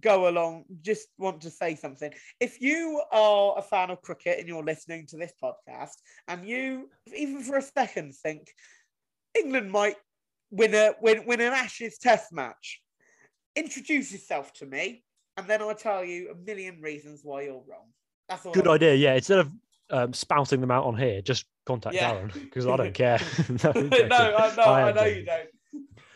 go 0.00 0.28
along, 0.28 0.64
just 0.82 1.06
want 1.18 1.40
to 1.42 1.50
say 1.50 1.76
something. 1.76 2.12
If 2.40 2.60
you 2.60 3.00
are 3.12 3.56
a 3.56 3.62
fan 3.62 3.90
of 3.90 4.02
cricket 4.02 4.40
and 4.40 4.48
you're 4.48 4.64
listening 4.64 5.06
to 5.06 5.16
this 5.16 5.32
podcast, 5.42 5.94
and 6.26 6.44
you, 6.44 6.90
even 7.16 7.40
for 7.42 7.58
a 7.58 7.62
second, 7.62 8.16
think 8.16 8.48
England 9.38 9.70
might 9.70 9.96
win 10.50 10.74
a 10.74 10.94
win, 11.00 11.24
win 11.26 11.40
an 11.40 11.52
Ashes 11.52 11.96
Test 11.98 12.32
match, 12.32 12.82
introduce 13.54 14.10
yourself 14.10 14.52
to 14.54 14.66
me, 14.66 15.04
and 15.36 15.46
then 15.46 15.62
I'll 15.62 15.76
tell 15.76 16.04
you 16.04 16.32
a 16.32 16.34
million 16.34 16.80
reasons 16.80 17.20
why 17.22 17.42
you're 17.42 17.62
wrong. 17.68 17.86
That's 18.28 18.44
all. 18.44 18.52
Good 18.52 18.66
I- 18.66 18.74
idea. 18.74 18.94
Yeah, 18.96 19.14
instead 19.14 19.38
of 19.38 19.52
um, 19.90 20.12
spouting 20.12 20.60
them 20.60 20.72
out 20.72 20.86
on 20.86 20.96
here, 20.96 21.22
just 21.22 21.44
contact 21.66 21.94
Yeah. 21.94 22.10
Aaron 22.14 22.32
because 22.34 22.66
I 22.66 22.76
don't 22.76 22.94
care. 22.94 23.20
no, 23.48 23.72
I'm 23.72 23.88
no. 24.08 24.16
I 24.16 24.56
know, 24.56 24.62
I 24.64 24.88
I, 24.88 24.92
know 24.92 25.04
you 25.04 25.24
don't. 25.24 25.48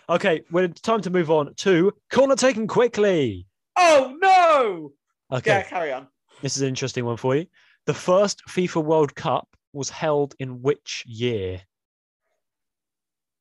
Okay, 0.08 0.42
well, 0.50 0.64
it's 0.64 0.80
time 0.80 1.00
to 1.02 1.10
move 1.10 1.30
on 1.30 1.54
to 1.54 1.92
corner 2.12 2.36
taken 2.36 2.66
quickly. 2.66 3.46
Oh 3.76 4.16
no! 4.20 4.92
Okay. 5.36 5.50
Yeah, 5.50 5.62
carry 5.62 5.92
on. 5.92 6.08
This 6.42 6.56
is 6.56 6.62
an 6.62 6.68
interesting 6.68 7.04
one 7.04 7.16
for 7.16 7.36
you. 7.36 7.46
The 7.86 7.94
first 7.94 8.42
FIFA 8.48 8.84
World 8.84 9.14
Cup 9.14 9.48
was 9.72 9.88
held 9.90 10.34
in 10.38 10.62
which 10.62 11.04
year? 11.06 11.60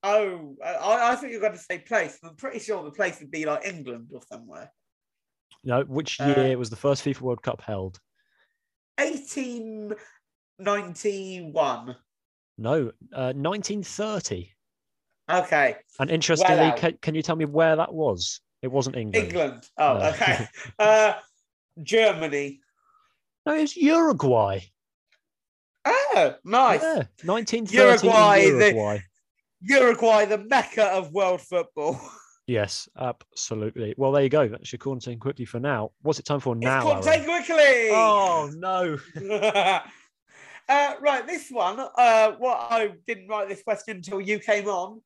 Oh, 0.03 0.55
I, 0.63 1.12
I 1.12 1.15
think 1.15 1.32
you're 1.32 1.41
going 1.41 1.53
to 1.53 1.60
say 1.60 1.79
place. 1.79 2.20
I'm 2.24 2.36
pretty 2.36 2.60
sure 2.60 2.84
the 2.84 2.91
place 2.91 3.20
would 3.20 3.32
be 3.32 3.46
like 3.46 3.65
England 3.65 4.10
or 4.13 4.22
somewhere. 4.29 4.72
No, 5.63 5.84
which 5.84 6.20
Uh, 6.20 6.34
year 6.36 6.58
was 6.58 6.70
the 6.70 6.75
first 6.75 7.03
FIFA 7.05 7.22
World 7.22 7.41
Cup 7.41 7.62
held? 7.62 8.00
1891. 8.98 11.96
No, 12.58 12.91
uh, 13.13 13.34
1930. 13.34 14.53
Okay, 15.32 15.75
And 16.00 16.10
interestingly, 16.12 16.56
out. 16.65 16.77
can, 16.77 16.98
can 17.01 17.15
you 17.15 17.22
tell 17.22 17.36
me 17.36 17.46
where 17.46 17.75
that 17.75 17.94
was? 17.94 18.42
It 18.62 18.72
wasn't 18.72 18.96
England. 18.98 19.27
England. 19.27 19.70
Oh, 19.77 19.98
No. 19.98 20.10
okay. 20.10 20.48
uh, 20.80 21.13
Germany. 21.82 22.60
No, 23.46 23.56
it 23.56 23.62
was 23.62 23.75
Uruguay. 23.77 24.60
Oh, 25.86 26.36
nice. 26.46 26.82
Yeah, 26.82 27.03
1930 27.24 28.08
Uruguay, 28.08 28.38
Uruguay. 28.46 28.98
the- 29.62 29.74
Uruguay. 29.75 30.25
The 30.25 30.38
mecca 30.39 30.86
of 30.86 31.12
world 31.13 31.42
football. 31.42 32.00
Yes, 32.46 32.89
absolutely. 33.00 33.94
Well, 33.96 34.12
there 34.12 34.22
you 34.22 34.27
go. 34.27 34.50
That's 34.50 34.70
your 34.74 34.77
corner 34.80 35.00
taken 35.00 35.18
quickly 35.18 35.46
for 35.46 35.62
now. 35.62 35.92
What's 36.01 36.20
it 36.20 36.25
time 36.25 36.42
for 36.42 36.58
now? 36.58 36.98
it's 36.98 37.08
Aaron? 37.08 37.24
Quickly. 37.24 37.89
Oh 37.92 38.51
no! 38.53 38.98
uh, 40.68 40.94
right, 41.00 41.25
this 41.25 41.50
one. 41.50 41.80
Uh, 41.80 42.34
what 42.39 42.68
I 42.70 42.92
didn't 43.08 43.30
write 43.30 43.48
this 43.48 43.63
question 43.63 43.96
until 43.96 44.20
you 44.20 44.39
came 44.39 44.68
on. 44.68 45.01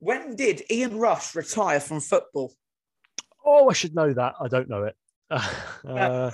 When 0.00 0.36
did 0.36 0.62
Ian 0.70 0.98
Rush 0.98 1.34
retire 1.34 1.80
from 1.80 2.00
football? 2.00 2.54
Oh, 3.44 3.68
I 3.70 3.72
should 3.72 3.94
know 3.94 4.12
that. 4.12 4.34
I 4.40 4.48
don't 4.48 4.68
know 4.68 4.84
it. 4.84 4.96
Uh, 5.86 6.30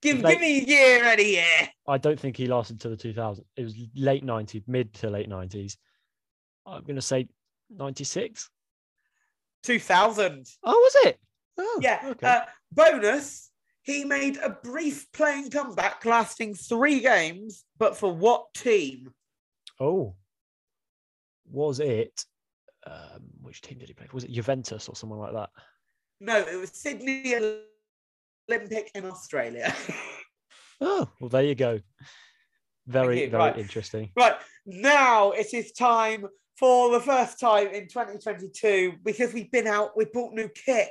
Give, 0.00 0.18
Like- 0.20 0.34
give 0.34 0.40
me 0.40 0.58
a 0.58 0.64
year, 0.64 1.04
any 1.04 1.30
year. 1.34 1.68
I 1.86 1.96
don't 1.96 2.18
think 2.18 2.36
he 2.36 2.46
lasted 2.48 2.80
to 2.80 2.88
the 2.88 2.96
2000s. 2.96 3.40
It 3.56 3.62
was 3.62 3.76
late 3.94 4.24
90s, 4.26 4.64
mid 4.66 4.92
to 4.94 5.08
late 5.10 5.28
90s. 5.28 5.76
I'm 6.66 6.82
going 6.82 6.96
to 6.96 7.02
say 7.02 7.28
96. 7.70 8.50
2000. 9.62 10.46
Oh, 10.64 10.72
was 10.72 11.06
it? 11.06 11.18
Oh, 11.58 11.78
Yeah. 11.80 12.00
Okay. 12.04 12.26
Uh, 12.26 12.40
bonus. 12.72 13.50
He 13.82 14.04
made 14.04 14.38
a 14.38 14.50
brief 14.50 15.06
playing 15.12 15.50
comeback 15.50 16.04
lasting 16.04 16.54
three 16.54 17.00
games, 17.00 17.64
but 17.78 17.96
for 17.96 18.12
what 18.12 18.52
team? 18.54 19.12
oh, 19.80 20.14
was 21.50 21.78
it? 21.80 22.24
Um, 22.86 23.22
which 23.42 23.60
team 23.60 23.78
did 23.78 23.88
he 23.88 23.94
play? 23.94 24.06
for? 24.06 24.14
Was 24.14 24.24
it 24.24 24.32
Juventus 24.32 24.88
or 24.88 24.96
someone 24.96 25.18
like 25.20 25.32
that? 25.34 25.50
No, 26.20 26.38
it 26.38 26.56
was 26.56 26.70
Sydney 26.70 27.34
Olympic 28.50 28.90
in 28.94 29.04
Australia. 29.06 29.74
Oh, 30.84 31.08
well, 31.20 31.28
there 31.28 31.44
you 31.44 31.54
go. 31.54 31.78
Very, 32.88 33.22
you. 33.22 33.30
very 33.30 33.40
Right. 33.40 33.56
interesting. 33.58 34.10
right. 34.16 34.34
Now 34.66 35.30
it 35.30 35.54
is 35.54 35.70
time 35.70 36.26
for 36.58 36.90
the 36.90 36.98
first 36.98 37.38
time 37.38 37.68
in 37.68 37.86
2022 37.86 38.94
because 39.04 39.32
we've 39.32 39.52
been 39.52 39.68
out, 39.68 39.96
we 39.96 40.06
bought 40.12 40.34
new 40.34 40.48
kit. 40.48 40.88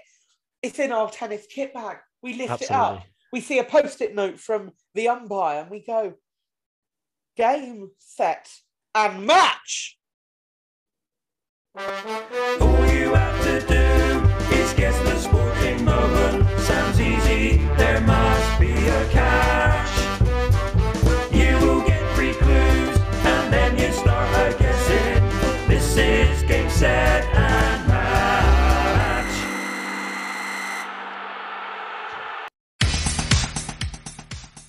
It's 0.62 0.80
in 0.80 0.94
our 0.94 1.10
tennis 1.12 1.46
kit 1.54 1.74
bag. 1.74 1.98
We 2.22 2.36
lift 2.36 2.62
it 2.62 2.72
up. 2.72 3.04
We 3.34 3.42
see 3.42 3.60
a 3.60 3.66
post 3.66 4.00
it 4.00 4.16
note 4.16 4.40
from 4.40 4.72
the 4.96 5.10
umpire 5.10 5.60
and 5.64 5.70
we 5.70 5.84
go, 5.86 6.14
game, 7.36 7.92
set, 8.00 8.50
and 8.96 9.26
match. 9.26 9.98
All 11.74 12.86
you 12.88 13.14
have 13.14 13.44
to 13.46 13.62
do 13.66 14.56
is 14.58 14.74
guess 14.74 15.00
the 15.04 15.18
sporting 15.18 15.86
moment. 15.86 16.60
Sounds 16.60 17.00
easy, 17.00 17.66
there 17.78 18.02
must 18.02 18.60
be 18.60 18.74
a 18.74 19.10
catch. 19.10 20.22
You 21.34 21.58
will 21.66 21.80
get 21.88 22.14
three 22.14 22.34
clues, 22.34 22.98
and 23.24 23.54
then 23.54 23.78
you 23.80 23.90
start 23.94 24.28
a 24.36 24.54
guessing. 24.60 25.24
This 25.70 25.96
is 25.96 26.44
game, 26.44 26.70
set, 26.70 27.24
and 27.34 27.88
match. 27.88 29.34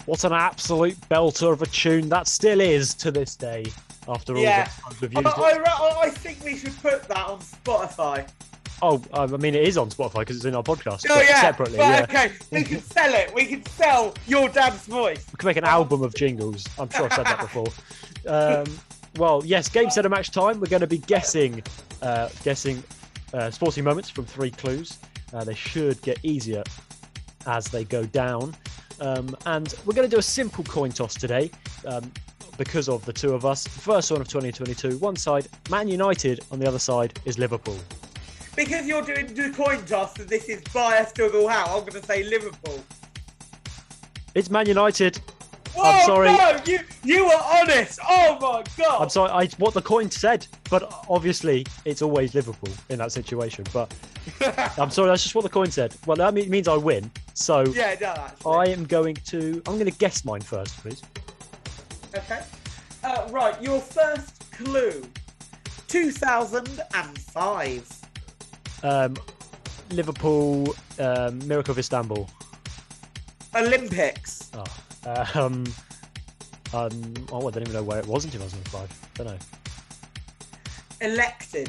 What 0.06 0.22
an 0.22 0.34
absolute 0.34 1.00
belter 1.10 1.52
of 1.52 1.62
a 1.62 1.66
tune 1.66 2.08
that 2.10 2.28
still 2.28 2.60
is 2.60 2.94
to 2.94 3.10
this 3.10 3.34
day. 3.34 3.64
After 4.08 4.36
all 4.36 4.42
Yeah. 4.42 4.68
the 5.00 5.08
times 5.08 5.26
I. 5.26 5.62
I, 5.64 6.00
I, 6.02 6.10
think 6.10 6.42
we 6.44 6.56
should 6.56 6.76
put 6.82 7.04
that 7.08 7.26
on 7.26 7.38
Spotify. 7.38 8.28
Oh, 8.84 9.00
I 9.12 9.26
mean, 9.26 9.54
it 9.54 9.62
is 9.62 9.78
on 9.78 9.90
Spotify 9.90 10.20
because 10.20 10.36
it's 10.36 10.44
in 10.44 10.56
our 10.56 10.62
podcast. 10.62 11.06
Oh 11.08 11.14
but 11.14 11.28
yeah, 11.28 11.40
separately. 11.40 11.78
Right, 11.78 12.04
yeah. 12.10 12.24
okay. 12.24 12.32
We 12.50 12.64
can 12.70 12.80
sell 12.82 13.14
it. 13.14 13.32
We 13.32 13.46
can 13.46 13.64
sell 13.66 14.12
your 14.26 14.48
dad's 14.48 14.86
voice. 14.86 15.24
We 15.30 15.36
can 15.36 15.46
make 15.46 15.56
an 15.56 15.64
album 15.64 16.02
of 16.02 16.14
jingles. 16.16 16.66
I'm 16.80 16.90
sure 16.90 17.04
I've 17.04 17.12
said 17.12 17.26
that 17.26 17.40
before. 17.40 17.66
Um, 18.24 18.66
well, 19.16 19.42
yes, 19.44 19.68
game 19.68 19.90
set 19.90 20.06
of 20.06 20.12
match 20.12 20.30
time. 20.30 20.60
We're 20.60 20.68
going 20.68 20.80
to 20.82 20.86
be 20.86 20.98
guessing, 20.98 21.60
uh, 22.02 22.28
guessing 22.44 22.80
uh, 23.34 23.50
sporting 23.50 23.82
moments 23.82 24.10
from 24.10 24.26
three 24.26 24.52
clues. 24.52 24.98
Uh, 25.34 25.42
they 25.42 25.54
should 25.54 26.00
get 26.02 26.20
easier 26.22 26.62
as 27.46 27.64
they 27.66 27.82
go 27.82 28.04
down. 28.04 28.54
Um, 29.00 29.36
and 29.46 29.74
we're 29.84 29.94
going 29.94 30.08
to 30.08 30.14
do 30.14 30.20
a 30.20 30.22
simple 30.22 30.62
coin 30.62 30.92
toss 30.92 31.14
today 31.14 31.50
um, 31.84 32.12
because 32.56 32.88
of 32.88 33.04
the 33.04 33.12
two 33.12 33.34
of 33.34 33.44
us. 33.44 33.66
First 33.66 34.10
one 34.10 34.20
of 34.20 34.28
2022. 34.28 34.98
One 34.98 35.16
side, 35.16 35.48
Man 35.70 35.88
United. 35.88 36.40
On 36.50 36.58
the 36.58 36.66
other 36.66 36.78
side 36.78 37.18
is 37.24 37.38
Liverpool. 37.38 37.78
Because 38.56 38.86
you're 38.86 39.02
doing 39.02 39.32
the 39.34 39.50
coin 39.50 39.82
toss 39.86 40.18
and 40.18 40.28
this 40.28 40.44
is 40.44 40.62
biased 40.74 41.14
to 41.16 41.30
go 41.30 41.48
how, 41.48 41.64
I'm 41.64 41.80
going 41.80 42.00
to 42.00 42.06
say 42.06 42.22
Liverpool. 42.24 42.84
It's 44.34 44.50
Man 44.50 44.66
United. 44.66 45.20
Whoa, 45.74 45.84
I'm 45.84 46.06
sorry. 46.06 46.28
no, 46.28 46.60
you, 46.66 46.80
you 47.02 47.24
were 47.24 47.40
honest. 47.42 47.98
Oh 48.06 48.38
my 48.40 48.62
God. 48.76 49.02
I'm 49.02 49.08
sorry, 49.08 49.30
I, 49.30 49.46
what 49.58 49.72
the 49.72 49.80
coin 49.80 50.10
said, 50.10 50.46
but 50.68 50.92
obviously 51.08 51.64
it's 51.86 52.02
always 52.02 52.34
Liverpool 52.34 52.72
in 52.90 52.98
that 52.98 53.12
situation. 53.12 53.64
But 53.72 53.94
I'm 54.78 54.90
sorry, 54.90 55.08
that's 55.08 55.22
just 55.22 55.34
what 55.34 55.44
the 55.44 55.50
coin 55.50 55.70
said. 55.70 55.94
Well, 56.04 56.16
that 56.18 56.34
means 56.34 56.68
I 56.68 56.76
win. 56.76 57.10
So 57.32 57.62
yeah, 57.62 57.96
no. 58.00 58.50
I 58.50 58.68
am 58.68 58.84
going 58.84 59.14
to. 59.14 59.62
I'm 59.66 59.78
going 59.78 59.90
to 59.90 59.98
guess 59.98 60.24
mine 60.26 60.42
first, 60.42 60.76
please. 60.78 61.02
Okay. 62.14 62.40
Uh, 63.04 63.28
right, 63.30 63.60
your 63.62 63.80
first 63.80 64.50
clue. 64.52 65.02
2005. 65.88 68.00
Um, 68.82 69.14
Liverpool, 69.90 70.74
um, 70.98 71.46
Miracle 71.46 71.72
of 71.72 71.78
Istanbul. 71.78 72.28
Olympics. 73.54 74.50
Oh, 74.54 74.64
um, 75.34 75.64
um, 76.72 77.14
oh, 77.32 77.46
I 77.46 77.50
don't 77.50 77.62
even 77.62 77.74
know 77.74 77.82
where 77.82 77.98
it 77.98 78.06
was 78.06 78.24
in 78.24 78.30
2005. 78.30 78.90
I 78.90 78.94
Don't 79.16 79.26
know. 79.26 79.38
Elected. 81.00 81.68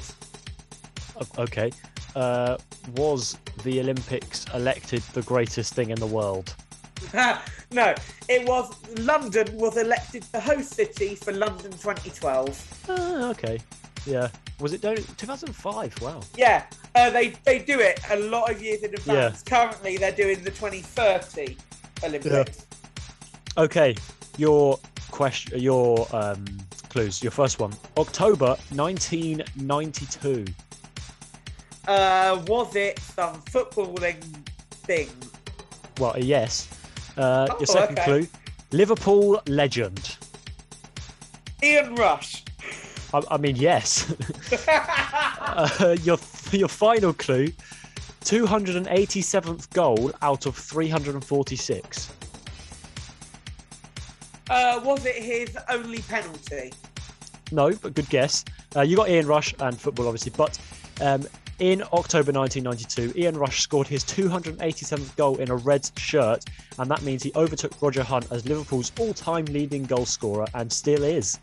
O- 1.20 1.28
Okay. 1.44 1.72
Uh, 2.16 2.58
was 2.96 3.38
the 3.64 3.80
Olympics 3.80 4.46
elected 4.54 5.02
the 5.14 5.24
greatest 5.24 5.74
thing 5.74 5.90
in 5.90 6.00
the 6.00 6.06
world? 6.08 6.54
no, 7.74 7.94
it 8.30 8.48
was 8.48 8.74
London 9.00 9.48
was 9.58 9.78
elected 9.78 10.24
the 10.32 10.40
host 10.40 10.74
city 10.74 11.16
for 11.16 11.32
London 11.32 11.72
2012. 11.72 12.86
Ah, 12.90 13.30
okay. 13.30 13.60
Yeah. 14.06 14.30
Was 14.60 14.74
it 14.74 14.82
done 14.82 14.98
in 14.98 15.04
2005? 15.04 16.02
Wow. 16.02 16.22
Yeah, 16.38 16.66
uh, 16.96 17.10
they 17.10 17.30
they 17.44 17.60
do 17.60 17.80
it 17.80 18.00
a 18.12 18.18
lot 18.18 18.52
of 18.52 18.62
years 18.62 18.84
in 18.84 18.94
advance. 18.94 19.44
Yeah. 19.46 19.50
Currently, 19.50 19.98
they're 19.98 20.12
doing 20.12 20.44
the 20.44 20.52
2030 20.52 21.58
Olympics. 22.04 22.66
Okay, 23.58 23.96
your 24.38 24.80
question, 25.12 25.60
your 25.60 26.08
um, 26.14 26.46
clues. 26.90 27.22
Your 27.22 27.32
first 27.32 27.60
one, 27.60 27.74
October 27.98 28.56
1992. 28.72 30.46
Uh, 31.88 32.42
was 32.48 32.76
it 32.76 33.00
some 33.00 33.42
footballing 33.44 34.24
thing? 34.86 35.10
Well, 36.00 36.18
yes. 36.18 36.68
Uh, 37.18 37.48
Oh, 37.50 37.58
your 37.60 37.68
second 37.68 38.00
okay. 38.00 38.06
clue, 38.06 38.28
Liverpool 38.72 39.42
legend. 39.48 40.18
Ian 41.64 41.96
Rush. 41.96 42.44
I, 43.14 43.22
I 43.32 43.38
mean, 43.38 43.56
yes. 43.56 44.14
uh, 44.68 45.96
your 46.02 46.18
your 46.52 46.68
final 46.68 47.14
clue, 47.14 47.48
287th 48.26 49.70
goal 49.74 50.12
out 50.22 50.46
of 50.46 50.56
346. 50.56 52.10
Uh, 54.50 54.82
was 54.84 55.06
it 55.06 55.16
his 55.16 55.56
only 55.70 56.00
penalty? 56.00 56.74
No, 57.52 57.72
but 57.82 57.94
good 57.94 58.10
guess. 58.10 58.44
Uh, 58.76 58.82
you 58.82 58.96
got 58.96 59.10
Ian 59.10 59.28
Rush 59.28 59.54
and 59.60 59.80
football, 59.80 60.08
obviously, 60.08 60.34
but 60.36 60.58
um, 61.02 61.24
in 61.64 61.82
October 61.94 62.34
1992, 62.34 63.18
Ian 63.18 63.38
Rush 63.38 63.62
scored 63.62 63.88
his 63.88 64.04
287th 64.04 65.16
goal 65.16 65.38
in 65.38 65.50
a 65.50 65.56
Reds 65.56 65.94
shirt, 65.96 66.44
and 66.78 66.92
that 66.92 67.04
means 67.04 67.24
he 67.24 67.32
overtook 67.38 67.82
Roger 67.82 68.04
Hunt 68.04 68.30
as 68.34 68.46
Liverpool's 68.46 68.92
all-time 69.00 69.46
leading 69.46 69.84
goal 69.84 70.06
scorer 70.06 70.46
and 70.56 70.70
still 70.70 71.04
is. 71.04 71.40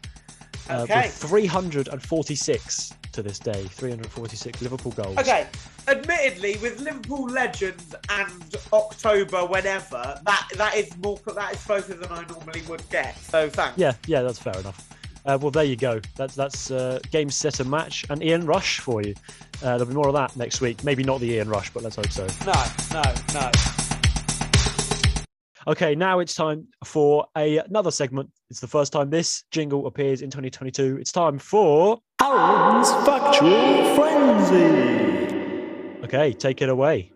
Uh, 0.68 0.82
Okay. 0.82 1.04
With 1.06 1.14
346 1.14 2.92
to 3.12 3.22
this 3.22 3.38
day. 3.38 3.64
346 3.64 4.60
Liverpool 4.60 4.92
goals. 4.92 5.16
Okay, 5.16 5.46
admittedly, 5.88 6.58
with 6.60 6.80
Liverpool 6.80 7.26
legends 7.26 7.94
and 8.10 8.56
October, 8.74 9.46
whenever 9.46 10.20
that 10.26 10.48
that 10.56 10.74
is 10.76 10.94
more 10.98 11.18
that 11.34 11.54
is 11.54 11.64
closer 11.64 11.94
than 11.94 12.12
I 12.12 12.26
normally 12.26 12.60
would 12.68 12.86
get. 12.90 13.16
So 13.18 13.48
thanks. 13.48 13.78
Yeah, 13.78 13.94
yeah, 14.06 14.20
that's 14.20 14.38
fair 14.38 14.56
enough. 14.58 14.86
Uh, 15.26 15.38
well, 15.40 15.50
there 15.50 15.64
you 15.64 15.76
go. 15.76 16.00
That's 16.16 16.34
that's 16.34 16.70
uh, 16.70 16.98
game 17.10 17.30
set 17.30 17.60
and 17.60 17.70
match 17.70 18.04
and 18.10 18.22
Ian 18.22 18.46
Rush 18.46 18.80
for 18.80 19.02
you. 19.02 19.14
Uh, 19.62 19.76
there'll 19.76 19.86
be 19.86 19.94
more 19.94 20.08
of 20.08 20.14
that 20.14 20.36
next 20.36 20.60
week. 20.60 20.82
Maybe 20.84 21.04
not 21.04 21.20
the 21.20 21.30
Ian 21.32 21.48
Rush, 21.48 21.70
but 21.70 21.82
let's 21.82 21.96
hope 21.96 22.10
so. 22.10 22.26
No, 22.46 22.64
no, 22.92 23.02
no. 23.34 23.50
Okay, 25.66 25.94
now 25.94 26.20
it's 26.20 26.34
time 26.34 26.66
for 26.84 27.26
a, 27.36 27.58
another 27.58 27.90
segment. 27.90 28.30
It's 28.48 28.60
the 28.60 28.66
first 28.66 28.92
time 28.92 29.10
this 29.10 29.44
jingle 29.50 29.86
appears 29.86 30.22
in 30.22 30.30
2022. 30.30 30.96
It's 30.98 31.12
time 31.12 31.38
for. 31.38 31.98
Aaron's 32.22 32.90
Factual 33.06 33.94
Frenzy. 33.94 35.34
Okay, 36.04 36.32
take 36.32 36.62
it 36.62 36.70
away. 36.70 37.12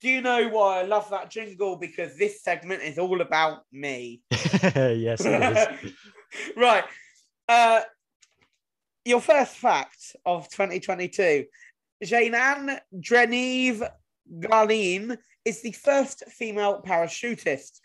Do 0.00 0.08
you 0.08 0.22
know 0.22 0.48
why 0.48 0.80
I 0.80 0.82
love 0.82 1.10
that 1.10 1.28
jingle? 1.30 1.76
Because 1.76 2.16
this 2.16 2.42
segment 2.42 2.82
is 2.82 2.98
all 2.98 3.20
about 3.20 3.64
me. 3.70 4.22
yes, 4.30 5.24
it 5.24 5.82
is. 5.84 5.92
right. 6.56 6.84
Uh, 7.48 7.80
your 9.04 9.20
first 9.20 9.56
fact 9.56 10.16
of 10.26 10.48
2022 10.50 11.46
Jainan 12.04 12.78
Dreneve 12.94 13.88
Galin 14.40 15.16
is 15.44 15.62
the 15.62 15.72
first 15.72 16.24
female 16.28 16.82
parachutist. 16.86 17.80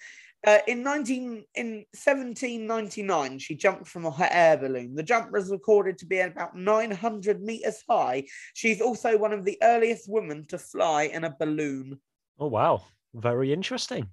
Uh, 0.46 0.60
in 0.67 0.84
19 0.84 1.46
in 1.55 1.86
1799, 1.93 3.39
she 3.39 3.55
jumped 3.55 3.88
from 3.88 4.05
a 4.05 4.12
hot 4.12 4.27
air 4.32 4.58
balloon. 4.58 4.93
The 4.93 5.01
jump 5.01 5.32
was 5.32 5.50
recorded 5.50 5.98
to 6.00 6.05
be 6.05 6.20
about 6.20 6.55
900 6.55 7.41
meters 7.41 7.82
high. 7.89 8.25
She's 8.53 8.82
also 8.82 9.17
one 9.17 9.32
of 9.32 9.46
the 9.46 9.58
earliest 9.63 10.10
women 10.10 10.46
to 10.50 10.58
fly 10.58 11.03
in 11.03 11.24
a 11.24 11.36
balloon. 11.39 11.98
Oh, 12.38 12.48
wow. 12.48 12.84
Very 13.13 13.53
interesting. 13.53 14.10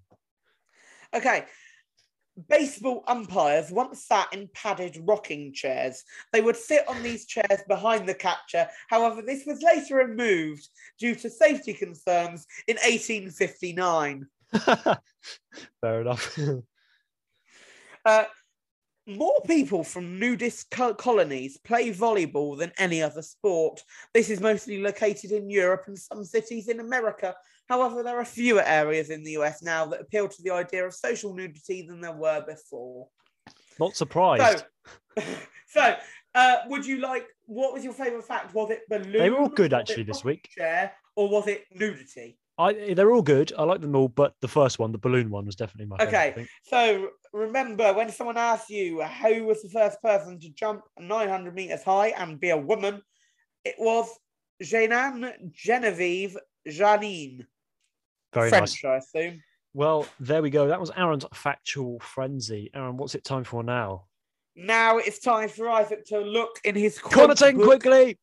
Okay. 1.12 1.46
Baseball 2.48 3.04
umpires 3.06 3.70
once 3.70 4.04
sat 4.04 4.32
in 4.32 4.48
padded 4.54 4.96
rocking 5.06 5.52
chairs. 5.52 6.04
They 6.32 6.40
would 6.40 6.56
sit 6.56 6.88
on 6.88 7.02
these 7.02 7.26
chairs 7.26 7.60
behind 7.68 8.08
the 8.08 8.14
catcher. 8.14 8.68
However, 8.88 9.22
this 9.22 9.44
was 9.46 9.62
later 9.62 9.96
removed 9.96 10.68
due 10.98 11.14
to 11.16 11.30
safety 11.30 11.74
concerns 11.74 12.46
in 12.66 12.76
1859. 12.76 14.26
Fair 15.80 16.00
enough. 16.00 16.38
Uh, 18.06 18.24
more 19.06 19.40
people 19.46 19.82
from 19.82 20.18
nudist 20.18 20.70
co- 20.70 20.94
colonies 20.94 21.58
play 21.58 21.92
volleyball 21.92 22.56
than 22.56 22.72
any 22.78 23.02
other 23.02 23.22
sport. 23.22 23.82
This 24.14 24.30
is 24.30 24.40
mostly 24.40 24.80
located 24.80 25.32
in 25.32 25.50
Europe 25.50 25.84
and 25.86 25.98
some 25.98 26.24
cities 26.24 26.68
in 26.68 26.80
America. 26.80 27.34
However, 27.70 28.02
there 28.02 28.18
are 28.18 28.24
fewer 28.24 28.62
areas 28.62 29.10
in 29.10 29.22
the 29.22 29.38
US 29.38 29.62
now 29.62 29.86
that 29.86 30.00
appeal 30.00 30.26
to 30.26 30.42
the 30.42 30.50
idea 30.50 30.84
of 30.84 30.92
social 30.92 31.32
nudity 31.32 31.86
than 31.86 32.00
there 32.00 32.12
were 32.12 32.44
before. 32.44 33.06
Not 33.78 33.94
surprised. 33.94 34.64
So, 35.16 35.22
so 35.68 35.96
uh, 36.34 36.56
would 36.66 36.84
you 36.84 36.98
like? 36.98 37.26
What 37.46 37.72
was 37.72 37.84
your 37.84 37.92
favourite 37.92 38.24
fact? 38.24 38.52
Was 38.54 38.72
it 38.72 38.80
balloon? 38.88 39.12
They 39.12 39.30
were 39.30 39.38
all 39.38 39.48
good, 39.48 39.72
actually, 39.72 40.02
this 40.02 40.24
week. 40.24 40.48
Chair, 40.50 40.92
or 41.14 41.28
was 41.28 41.46
it 41.46 41.64
nudity? 41.72 42.38
I, 42.58 42.92
they're 42.94 43.12
all 43.12 43.22
good. 43.22 43.52
I 43.56 43.62
like 43.62 43.80
them 43.80 43.94
all, 43.94 44.08
but 44.08 44.34
the 44.42 44.48
first 44.48 44.80
one, 44.80 44.90
the 44.90 44.98
balloon 44.98 45.30
one, 45.30 45.46
was 45.46 45.54
definitely 45.54 45.86
my 45.86 45.98
favorite. 45.98 46.18
Okay, 46.18 46.32
think. 46.32 46.48
so 46.64 47.08
remember 47.32 47.94
when 47.94 48.10
someone 48.10 48.36
asks 48.36 48.68
you 48.68 49.00
who 49.02 49.44
was 49.44 49.62
the 49.62 49.70
first 49.70 50.02
person 50.02 50.40
to 50.40 50.50
jump 50.50 50.82
900 50.98 51.54
meters 51.54 51.84
high 51.84 52.08
and 52.08 52.40
be 52.40 52.50
a 52.50 52.56
woman, 52.56 53.00
it 53.64 53.76
was 53.78 54.08
Jeanne 54.60 55.32
Genevieve 55.52 56.36
Janine. 56.68 57.46
Very 58.32 58.48
French, 58.48 58.82
nice. 58.84 58.84
I 58.84 58.96
assume. 59.20 59.42
Well, 59.74 60.06
there 60.18 60.42
we 60.42 60.50
go. 60.50 60.68
That 60.68 60.80
was 60.80 60.90
Aaron's 60.96 61.24
factual 61.32 62.00
frenzy. 62.00 62.70
Aaron, 62.74 62.96
what's 62.96 63.14
it 63.14 63.24
time 63.24 63.44
for 63.44 63.62
now? 63.62 64.06
Now 64.56 64.98
it's 64.98 65.20
time 65.20 65.48
for 65.48 65.68
Isaac 65.70 66.04
to 66.06 66.18
look 66.18 66.58
in 66.64 66.74
his 66.74 66.98
book. 66.98 67.38
quickly. 67.38 68.18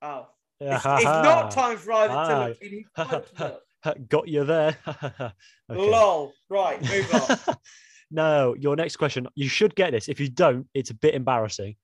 Oh, 0.00 0.28
Yeah, 0.60 0.76
it's, 0.76 0.84
it's 0.86 1.04
not 1.04 1.50
time 1.50 1.76
for 1.76 1.92
Isaac 1.92 2.28
to 2.28 2.48
look 2.48 2.62
in 2.62 2.72
his 2.72 2.86
quote. 3.36 4.08
Got 4.08 4.28
you 4.28 4.44
there. 4.44 4.76
Okay. 5.70 5.90
Lol. 5.90 6.30
Right, 6.50 6.78
move 6.82 7.14
on. 7.14 7.56
no, 8.10 8.54
your 8.58 8.76
next 8.76 8.96
question. 8.96 9.26
You 9.34 9.48
should 9.48 9.74
get 9.74 9.92
this. 9.92 10.10
If 10.10 10.20
you 10.20 10.28
don't, 10.28 10.68
it's 10.74 10.90
a 10.90 10.94
bit 10.94 11.14
embarrassing. 11.14 11.76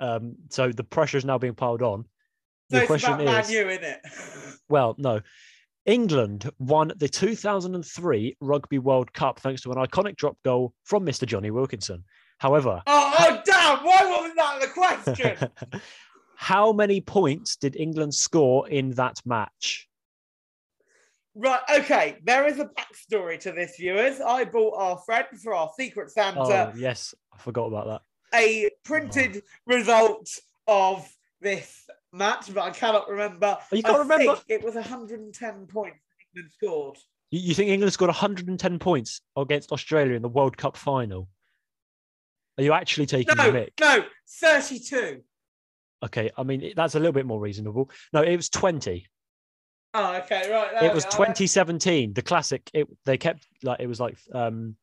Um, 0.00 0.36
so 0.48 0.72
the 0.72 0.84
pressure 0.84 1.18
is 1.18 1.26
now 1.26 1.36
being 1.36 1.54
piled 1.54 1.82
on. 1.82 2.06
So 2.70 2.76
Your 2.76 2.84
it's 2.84 2.88
question 2.88 3.12
about 3.12 3.26
Man 3.26 3.40
is, 3.42 3.50
U, 3.50 3.68
isn't 3.68 3.84
it? 3.84 4.00
well, 4.70 4.94
no. 4.96 5.20
England 5.86 6.50
won 6.58 6.92
the 6.96 7.08
2003 7.08 8.36
Rugby 8.40 8.78
World 8.78 9.12
Cup 9.12 9.38
thanks 9.38 9.62
to 9.62 9.70
an 9.70 9.78
iconic 9.78 10.16
drop 10.16 10.36
goal 10.44 10.74
from 10.84 11.06
Mr. 11.06 11.26
Jonny 11.26 11.52
Wilkinson. 11.52 12.04
However, 12.38 12.82
oh, 12.86 13.14
oh, 13.18 13.42
damn! 13.44 13.84
Why 13.84 14.04
wasn't 14.04 14.36
that 14.36 14.60
the 14.60 14.68
question? 14.68 15.80
how 16.36 16.72
many 16.72 17.00
points 17.00 17.56
did 17.56 17.76
England 17.76 18.14
score 18.14 18.68
in 18.68 18.90
that 18.92 19.16
match? 19.24 19.88
Right, 21.34 21.60
okay. 21.76 22.16
There 22.24 22.46
is 22.46 22.58
a 22.58 22.66
backstory 22.66 23.38
to 23.40 23.52
this, 23.52 23.76
viewers. 23.78 24.20
I 24.20 24.44
bought 24.44 24.74
our 24.76 24.98
friend 24.98 25.26
for 25.42 25.54
our 25.54 25.70
Secret 25.78 26.10
Santa 26.10 26.40
Oh, 26.40 26.72
yes, 26.76 27.14
I 27.32 27.38
forgot 27.38 27.66
about 27.66 27.86
that. 27.86 28.38
a 28.38 28.70
printed 28.84 29.36
oh. 29.36 29.74
result 29.74 30.28
of 30.66 31.08
this 31.40 31.86
match, 32.16 32.52
but 32.52 32.62
I 32.62 32.70
cannot 32.70 33.08
remember. 33.08 33.56
Oh, 33.60 33.76
you 33.76 33.82
can't 33.82 33.96
I 33.96 33.98
remember? 34.00 34.36
think 34.36 34.60
it 34.60 34.64
was 34.64 34.74
110 34.74 35.66
points 35.66 35.98
England 36.34 36.52
scored. 36.52 36.96
You, 37.30 37.40
you 37.40 37.54
think 37.54 37.70
England 37.70 37.92
scored 37.92 38.08
110 38.08 38.78
points 38.78 39.20
against 39.36 39.72
Australia 39.72 40.14
in 40.14 40.22
the 40.22 40.28
World 40.28 40.56
Cup 40.56 40.76
final? 40.76 41.28
Are 42.58 42.64
you 42.64 42.72
actually 42.72 43.06
taking 43.06 43.36
No, 43.36 43.50
the 43.50 43.58
mick? 43.58 43.70
no, 43.80 44.04
32. 44.40 45.20
Okay, 46.04 46.30
I 46.36 46.42
mean 46.42 46.72
that's 46.76 46.94
a 46.94 46.98
little 46.98 47.12
bit 47.12 47.26
more 47.26 47.40
reasonable. 47.40 47.90
No, 48.12 48.22
it 48.22 48.36
was 48.36 48.48
20. 48.48 49.06
Oh, 49.94 50.14
okay, 50.16 50.50
right. 50.50 50.82
it 50.84 50.94
was 50.94 51.06
are. 51.06 51.10
2017, 51.10 52.12
the 52.12 52.22
classic. 52.22 52.70
It 52.74 52.86
they 53.06 53.16
kept 53.16 53.46
like 53.62 53.80
it 53.80 53.86
was 53.86 53.98
like 53.98 54.16
um, 54.34 54.76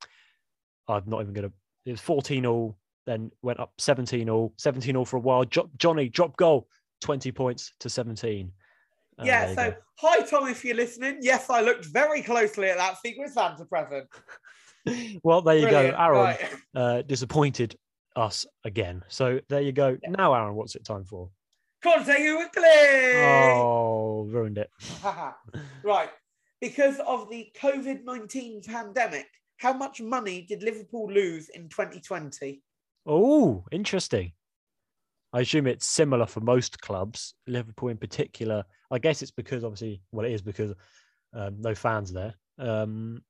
I'm 0.87 1.03
not 1.05 1.21
even 1.21 1.33
gonna. 1.33 1.51
It 1.85 1.91
was 1.91 2.01
14 2.01 2.45
all, 2.45 2.77
then 3.05 3.31
went 3.41 3.59
up 3.59 3.73
17 3.77 4.27
all, 4.29 4.53
17 4.57 4.95
all 4.95 5.05
for 5.05 5.17
a 5.17 5.19
while. 5.19 5.45
Jo- 5.45 5.69
Jonny 5.77 6.09
drop 6.09 6.35
goal, 6.35 6.67
20 7.03 7.31
points 7.31 7.73
to 7.79 7.89
17. 7.89 8.51
Uh, 9.19 9.23
Yeah, 9.23 9.47
so 9.49 9.71
go. 9.71 9.75
hi, 9.99 10.25
Tom, 10.25 10.47
if 10.47 10.63
you're 10.65 10.75
listening. 10.75 11.19
Yes, 11.21 11.49
I 11.49 11.61
looked 11.61 11.85
very 11.85 12.23
closely 12.23 12.69
at 12.69 12.77
that 12.77 12.97
Secret 13.05 13.29
Santa 13.29 13.65
present. 13.65 14.07
well, 15.23 15.41
there 15.41 15.55
you 15.57 15.67
Brilliant, 15.67 15.97
go, 15.97 16.03
Aaron. 16.03 16.19
right. 16.19 16.53
Uh, 16.75 17.01
disappointed 17.03 17.75
us 18.15 18.45
again. 18.63 19.03
So 19.09 19.39
there 19.49 19.61
you 19.61 19.71
go. 19.73 19.97
Yeah. 20.01 20.09
Now, 20.11 20.33
Aaron, 20.33 20.55
what's 20.55 20.75
it 20.75 20.85
time 20.85 21.03
for? 21.03 21.29
Conte 21.83 22.05
quickly. 22.05 22.63
Oh, 23.17 24.25
ruined 24.29 24.57
it. 24.57 24.69
right. 25.83 26.09
Because 26.61 26.99
of 27.05 27.29
the 27.29 27.51
COVID 27.59 28.05
19 28.05 28.61
pandemic, 28.65 29.27
how 29.57 29.73
much 29.73 30.01
money 30.01 30.45
did 30.47 30.63
Liverpool 30.63 31.11
lose 31.11 31.49
in 31.49 31.67
2020? 31.67 32.61
Oh, 33.05 33.65
interesting. 33.73 34.31
I 35.33 35.41
assume 35.41 35.65
it's 35.65 35.87
similar 35.87 36.27
for 36.27 36.41
most 36.41 36.79
clubs, 36.79 37.33
Liverpool 37.47 37.89
in 37.89 37.97
particular. 37.97 38.63
I 38.91 38.99
guess 38.99 39.23
it's 39.23 39.31
because 39.31 39.63
obviously, 39.63 40.01
well, 40.11 40.25
it 40.25 40.31
is 40.31 40.43
because 40.43 40.73
um, 41.33 41.59
no 41.59 41.73
fans 41.73 42.13
there. 42.13 42.35
Um, 42.59 43.23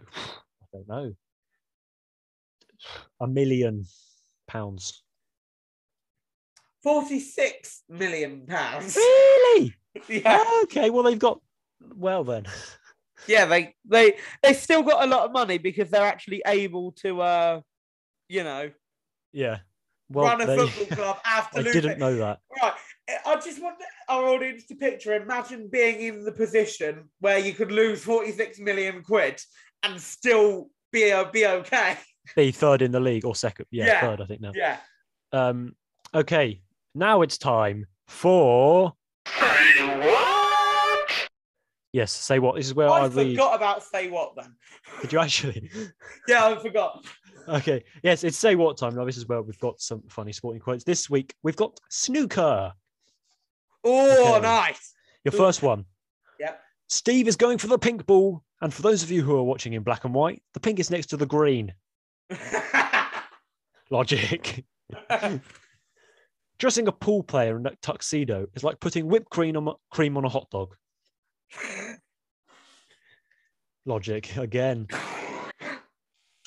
I 0.00 0.66
don't 0.72 0.88
know. 0.88 1.12
A 3.20 3.26
million 3.26 3.84
pounds. 4.46 5.02
46 6.84 7.82
million 7.88 8.46
pounds. 8.46 8.94
Really? 8.94 9.74
yeah. 10.08 10.44
Okay. 10.64 10.90
Well, 10.90 11.02
they've 11.02 11.18
got. 11.18 11.40
Well, 11.96 12.24
then. 12.24 12.46
Yeah, 13.26 13.46
they 13.46 13.74
they 13.86 14.18
they 14.42 14.52
still 14.52 14.82
got 14.82 15.02
a 15.02 15.06
lot 15.06 15.24
of 15.24 15.32
money 15.32 15.56
because 15.56 15.88
they're 15.88 16.04
actually 16.04 16.42
able 16.46 16.92
to 16.92 17.22
uh 17.22 17.60
you 18.28 18.44
know 18.44 18.70
Yeah. 19.32 19.60
Well, 20.14 20.26
run 20.26 20.40
a 20.40 20.46
they- 20.46 20.56
football 20.68 20.96
club 20.96 21.16
after 21.24 21.58
I 21.60 21.62
losing. 21.62 21.82
didn't 21.82 21.98
know 21.98 22.14
that. 22.16 22.38
Right. 22.62 22.72
I 23.26 23.34
just 23.36 23.60
want 23.62 23.76
our 24.08 24.24
audience 24.24 24.64
to 24.66 24.74
picture 24.76 25.12
imagine 25.12 25.68
being 25.70 26.00
in 26.00 26.24
the 26.24 26.32
position 26.32 27.10
where 27.20 27.38
you 27.38 27.52
could 27.52 27.70
lose 27.70 28.02
46 28.02 28.58
million 28.60 29.02
quid 29.02 29.38
and 29.82 30.00
still 30.00 30.70
be 30.90 31.12
uh, 31.12 31.24
be 31.24 31.46
okay. 31.46 31.98
Be 32.34 32.50
third 32.50 32.80
in 32.80 32.92
the 32.92 33.00
league 33.00 33.26
or 33.26 33.34
second. 33.34 33.66
Yeah, 33.70 33.86
Yeah. 33.86 34.00
third, 34.00 34.20
I 34.22 34.26
think 34.26 34.40
now. 34.40 34.52
Yeah. 34.54 34.78
Um, 35.32 35.74
okay, 36.14 36.62
now 36.94 37.20
it's 37.20 37.36
time 37.36 37.86
for. 38.08 38.94
What 39.76 41.08
yes, 41.92 42.12
say 42.12 42.38
what? 42.38 42.56
This 42.56 42.66
is 42.66 42.74
where 42.74 42.88
I, 42.88 43.00
I 43.00 43.06
read. 43.08 43.32
forgot 43.32 43.56
about 43.56 43.82
say 43.82 44.08
what 44.10 44.34
then. 44.36 44.54
Did 45.02 45.12
you 45.12 45.18
actually? 45.18 45.70
Yeah, 46.28 46.46
I 46.46 46.56
forgot. 46.58 47.04
Okay. 47.48 47.84
Yes, 48.02 48.24
it's 48.24 48.36
say 48.38 48.54
what 48.54 48.76
time 48.78 48.94
now. 48.94 49.04
This 49.04 49.16
is 49.16 49.28
where 49.28 49.42
we've 49.42 49.58
got 49.58 49.80
some 49.80 50.02
funny 50.08 50.32
sporting 50.32 50.60
quotes. 50.60 50.84
This 50.84 51.10
week 51.10 51.34
we've 51.42 51.56
got 51.56 51.78
snooker. 51.90 52.72
Oh, 53.84 54.34
Okay. 54.36 54.40
nice. 54.42 54.94
Your 55.24 55.32
first 55.32 55.62
one. 55.62 55.84
Yep. 56.40 56.60
Steve 56.88 57.28
is 57.28 57.36
going 57.36 57.58
for 57.58 57.66
the 57.66 57.78
pink 57.78 58.06
ball. 58.06 58.42
And 58.60 58.72
for 58.72 58.82
those 58.82 59.02
of 59.02 59.10
you 59.10 59.22
who 59.22 59.36
are 59.36 59.42
watching 59.42 59.74
in 59.74 59.82
black 59.82 60.04
and 60.04 60.14
white, 60.14 60.42
the 60.54 60.60
pink 60.60 60.78
is 60.80 60.90
next 60.90 61.06
to 61.08 61.16
the 61.18 61.26
green. 61.26 61.74
Logic. 63.90 64.64
Dressing 66.58 66.88
a 66.88 66.92
pool 66.92 67.22
player 67.22 67.58
in 67.58 67.66
a 67.66 67.74
tuxedo 67.82 68.46
is 68.54 68.64
like 68.64 68.80
putting 68.80 69.06
whipped 69.06 69.28
cream 69.30 69.56
on, 69.56 69.74
cream 69.90 70.16
on 70.16 70.24
a 70.24 70.28
hot 70.28 70.48
dog. 70.50 70.74
Logic 73.86 74.36
again. 74.36 74.88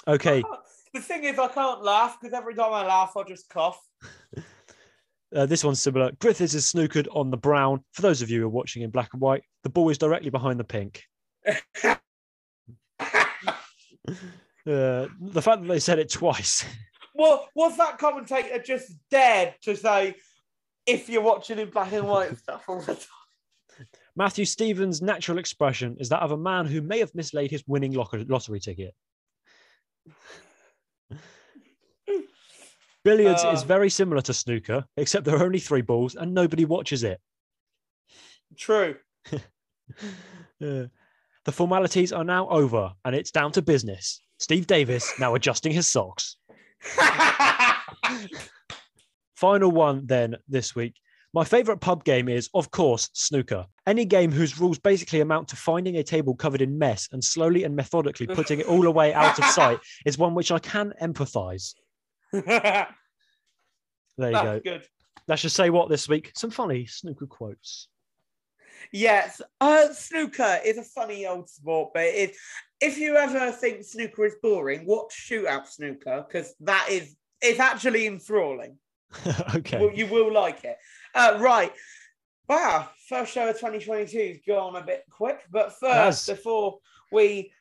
Okay, 0.08 0.42
the 0.98 1.04
thing 1.04 1.24
is, 1.24 1.40
I 1.40 1.48
can't 1.48 1.84
laugh 1.84 2.18
because 2.20 2.34
every 2.34 2.56
time 2.56 2.74
I 2.74 2.86
laugh, 2.86 3.16
I 3.16 3.24
just 3.24 3.50
cough. 3.50 3.80
uh, 5.36 5.46
this 5.46 5.64
one's 5.64 5.80
similar. 5.80 6.12
Griffiths 6.20 6.54
is 6.54 6.72
snookered 6.72 7.08
on 7.16 7.32
the 7.32 7.38
brown. 7.38 7.84
For 7.94 8.02
those 8.02 8.22
of 8.22 8.30
you 8.30 8.42
who 8.42 8.46
are 8.48 8.50
watching 8.50 8.82
in 8.82 8.90
black 8.90 9.10
and 9.14 9.22
white, 9.22 9.44
the 9.64 9.70
ball 9.70 9.90
is 9.90 9.98
directly 9.98 10.30
behind 10.30 10.60
the 10.60 10.64
pink. 10.64 11.04
Uh, 14.68 15.08
the 15.22 15.42
fact 15.42 15.62
that 15.62 15.68
they 15.70 15.80
said 15.80 15.98
it 15.98 16.12
twice. 16.12 16.66
Well, 17.16 17.48
was 17.56 17.76
that 17.78 17.98
commentator 17.98 18.60
just 18.60 18.92
dared 19.10 19.56
to 19.64 19.76
say, 19.76 20.14
if 20.86 21.10
you're 21.10 21.24
watching 21.24 21.58
in 21.58 21.72
black 21.72 21.92
and 21.94 22.08
white 22.08 22.38
stuff 22.38 22.66
all 22.68 22.80
the 22.80 22.94
time? 22.94 23.88
Matthew 24.16 24.46
Stevens' 24.46 25.02
natural 25.02 25.40
expression 25.40 25.98
is 26.00 26.10
that 26.10 26.22
of 26.22 26.32
a 26.32 26.38
man 26.38 26.68
who 26.68 26.82
may 26.82 27.00
have 27.00 27.16
mislaid 27.16 27.50
his 27.50 27.64
winning 27.66 27.94
lottery 27.94 28.60
ticket. 28.60 28.94
Billiards 33.04 33.44
is 33.44 33.64
Uh. 33.64 33.66
very 33.66 33.90
similar 33.90 34.22
to 34.22 34.34
snooker, 34.34 34.86
except 34.98 35.26
there 35.26 35.36
are 35.38 35.44
only 35.46 35.60
three 35.60 35.82
balls 35.82 36.16
and 36.16 36.34
nobody 36.34 36.66
watches 36.66 37.04
it. 37.04 37.20
True. 38.58 38.96
Uh, 40.62 40.88
the 41.46 41.52
formalities 41.52 42.12
are 42.12 42.24
now 42.26 42.50
over 42.50 42.92
and 43.06 43.16
it's 43.16 43.32
down 43.32 43.52
to 43.54 43.62
business. 43.62 44.22
Steve 44.40 44.68
Davis 44.68 45.14
now 45.20 45.34
adjusting 45.36 45.72
his 45.72 45.88
socks. 45.88 46.36
Final 49.36 49.72
one 49.72 50.06
then 50.08 50.36
this 50.50 50.76
week. 50.76 50.96
My 51.34 51.44
favourite 51.44 51.82
pub 51.82 52.04
game 52.04 52.30
is, 52.30 52.50
of 52.54 52.72
course, 52.72 53.10
snooker. 53.14 53.66
Any 53.86 54.06
game 54.06 54.32
whose 54.32 54.60
rules 54.60 54.80
basically 54.80 55.22
amount 55.22 55.50
to 55.50 55.56
finding 55.56 55.98
a 55.98 56.04
table 56.04 56.36
covered 56.36 56.62
in 56.62 56.78
mess 56.78 57.10
and 57.12 57.24
slowly 57.24 57.64
and 57.64 57.76
methodically 57.76 58.28
putting 58.28 58.60
it 58.60 58.68
all 58.68 58.88
away 58.88 59.14
out 59.14 59.38
of 59.38 59.46
sight 59.46 59.80
is 60.06 60.18
one 60.18 60.34
which 60.34 60.52
I 60.52 60.60
can 60.60 60.94
empathise. 61.02 61.74
There 64.18 64.32
you 64.32 64.42
go. 64.42 64.60
good. 64.64 64.84
Let's 65.28 65.42
just 65.42 65.56
say 65.56 65.70
what 65.70 65.90
this 65.90 66.10
week? 66.10 66.32
Some 66.36 66.50
funny 66.50 66.86
snooker 66.86 67.28
quotes. 67.28 67.88
Yes, 68.92 69.42
uh, 69.60 69.94
snooker 69.94 70.60
is 70.66 70.78
a 70.78 70.84
funny 70.84 71.28
old 71.28 71.50
sport, 71.50 71.92
but 71.94 72.04
it 72.04 72.32
is, 72.32 72.38
if 72.80 72.98
you 72.98 73.16
ever 73.16 73.52
think 73.52 73.84
snooker 73.84 74.26
is 74.26 74.36
boring, 74.42 74.86
watch 74.86 75.30
shootout 75.30 75.68
snooker 75.68 76.26
because 76.28 76.56
that 76.62 76.88
is 76.90 77.16
it's 77.42 77.60
actually 77.60 78.08
enthralling. 78.08 78.78
okay. 79.56 79.80
Well, 79.80 79.94
you 79.94 80.08
will 80.08 80.32
like 80.32 80.64
it. 80.64 80.78
Uh, 81.16 81.38
right. 81.40 81.72
Wow, 82.48 82.90
first 83.10 83.34
show 83.34 83.50
of 83.50 83.56
2022 83.56 84.28
has 84.28 84.38
gone 84.48 84.78
a 84.78 84.82
bit 84.82 85.04
quick, 85.10 85.42
but 85.52 85.74
first, 85.74 86.28
before 86.28 86.80
we 87.12 87.52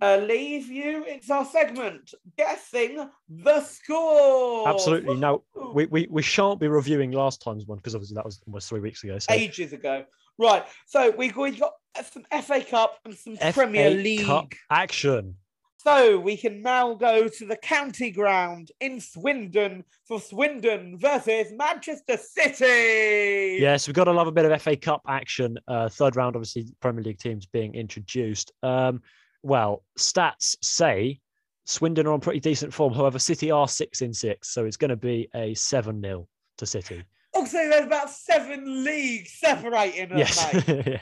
uh, 0.00 0.16
leave 0.16 0.66
you, 0.68 1.04
it's 1.06 1.30
our 1.30 1.44
segment 1.44 2.12
guessing 2.36 3.08
the 3.28 3.60
score. 3.60 4.68
Absolutely. 4.68 5.16
Now, 5.16 5.42
we, 5.74 5.86
we, 5.86 6.08
we 6.10 6.22
shan't 6.22 6.58
be 6.58 6.66
reviewing 6.66 7.12
last 7.12 7.40
time's 7.40 7.66
one 7.66 7.78
because 7.78 7.94
obviously 7.94 8.16
that 8.16 8.24
was 8.24 8.40
almost 8.46 8.68
three 8.68 8.80
weeks 8.80 9.04
ago. 9.04 9.18
So 9.18 9.32
ages 9.32 9.72
ago. 9.72 10.04
Right, 10.38 10.64
so 10.86 11.10
we 11.10 11.30
we 11.32 11.50
got 11.52 11.74
some 12.10 12.24
FA 12.42 12.64
Cup 12.64 12.98
and 13.04 13.14
some 13.14 13.36
FA 13.36 13.52
Premier 13.52 13.90
League. 13.90 14.26
Cup 14.26 14.54
action. 14.70 15.36
So 15.82 16.20
we 16.20 16.36
can 16.36 16.62
now 16.62 16.94
go 16.94 17.26
to 17.26 17.44
the 17.46 17.56
county 17.56 18.12
ground 18.12 18.70
in 18.78 19.00
Swindon 19.00 19.82
for 20.06 20.20
Swindon 20.20 20.96
versus 20.96 21.52
Manchester 21.56 22.16
City. 22.18 23.58
Yes, 23.60 23.88
we've 23.88 23.94
got 23.96 24.04
to 24.04 24.12
love 24.12 24.28
a 24.28 24.32
bit 24.32 24.44
of 24.44 24.62
FA 24.62 24.76
Cup 24.76 25.02
action. 25.08 25.58
Uh, 25.66 25.88
third 25.88 26.14
round, 26.14 26.36
obviously, 26.36 26.66
Premier 26.80 27.02
League 27.02 27.18
teams 27.18 27.46
being 27.46 27.74
introduced. 27.74 28.52
Um, 28.62 29.02
well, 29.42 29.82
stats 29.98 30.54
say 30.62 31.18
Swindon 31.66 32.06
are 32.06 32.12
on 32.12 32.20
pretty 32.20 32.38
decent 32.38 32.72
form. 32.72 32.92
However, 32.94 33.18
City 33.18 33.50
are 33.50 33.66
six 33.66 34.02
in 34.02 34.14
six, 34.14 34.50
so 34.54 34.64
it's 34.64 34.76
going 34.76 34.90
to 34.90 34.96
be 34.96 35.28
a 35.34 35.52
7 35.54 36.00
0 36.00 36.28
to 36.58 36.66
City. 36.66 37.02
Also, 37.34 37.56
there's 37.56 37.86
about 37.86 38.08
seven 38.08 38.84
leagues 38.84 39.32
separating 39.32 40.12
us, 40.12 40.18
Yes. 40.18 40.68
mate. 40.68 40.86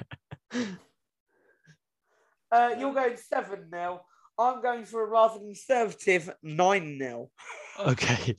Yeah. 0.52 0.62
Uh, 2.50 2.74
you're 2.78 2.94
going 2.94 3.16
7 3.16 3.68
0. 3.70 4.00
I'm 4.38 4.62
going 4.62 4.84
for 4.84 5.02
a 5.02 5.06
rather 5.06 5.38
conservative 5.38 6.30
9 6.42 6.98
0. 6.98 7.30
Okay. 7.80 8.36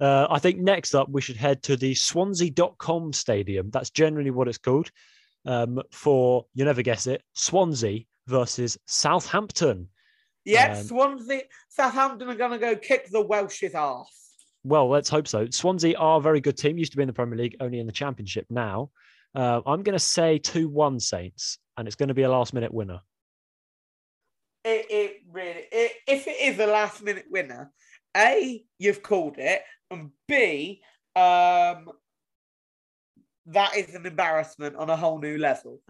Uh, 0.00 0.26
I 0.28 0.38
think 0.38 0.58
next 0.58 0.94
up 0.94 1.08
we 1.08 1.20
should 1.20 1.36
head 1.36 1.62
to 1.64 1.76
the 1.76 1.94
Swansea.com 1.94 3.12
stadium. 3.12 3.70
That's 3.70 3.90
generally 3.90 4.30
what 4.30 4.48
it's 4.48 4.58
called. 4.58 4.90
Um, 5.46 5.82
for 5.92 6.44
you 6.54 6.64
never 6.64 6.82
guess 6.82 7.06
it, 7.06 7.22
Swansea 7.34 8.00
versus 8.26 8.76
Southampton. 8.86 9.88
Yeah, 10.44 10.76
Um, 10.78 10.84
Swansea, 10.84 11.42
Southampton 11.68 12.28
are 12.28 12.34
going 12.34 12.52
to 12.52 12.58
go 12.58 12.76
kick 12.76 13.08
the 13.10 13.22
Welsh's 13.22 13.74
arse. 13.74 14.08
Well, 14.64 14.88
let's 14.88 15.08
hope 15.08 15.28
so. 15.28 15.48
Swansea 15.50 15.96
are 15.96 16.18
a 16.18 16.22
very 16.22 16.40
good 16.40 16.56
team. 16.58 16.78
Used 16.78 16.92
to 16.92 16.96
be 16.98 17.02
in 17.02 17.06
the 17.06 17.12
Premier 17.12 17.38
League, 17.38 17.56
only 17.60 17.80
in 17.80 17.86
the 17.86 17.92
Championship 17.92 18.46
now. 18.50 18.90
Uh, 19.34 19.60
I'm 19.66 19.82
going 19.82 19.94
to 19.94 19.98
say 19.98 20.38
2 20.38 20.68
1 20.68 21.00
Saints, 21.00 21.58
and 21.76 21.86
it's 21.86 21.96
going 21.96 22.08
to 22.08 22.14
be 22.14 22.22
a 22.22 22.30
last 22.30 22.52
minute 22.52 22.72
winner. 22.72 23.00
It, 24.68 24.86
it 24.90 25.16
really, 25.32 25.64
it, 25.72 25.92
if 26.06 26.26
it 26.26 26.36
is 26.40 26.58
a 26.58 26.66
last 26.66 27.02
minute 27.02 27.24
winner, 27.30 27.72
A, 28.14 28.62
you've 28.78 29.02
called 29.02 29.36
it, 29.38 29.62
and 29.90 30.10
B, 30.26 30.82
um, 31.16 31.90
that 33.46 33.74
is 33.76 33.94
an 33.94 34.04
embarrassment 34.04 34.76
on 34.76 34.90
a 34.90 34.96
whole 34.96 35.18
new 35.18 35.38
level. 35.38 35.80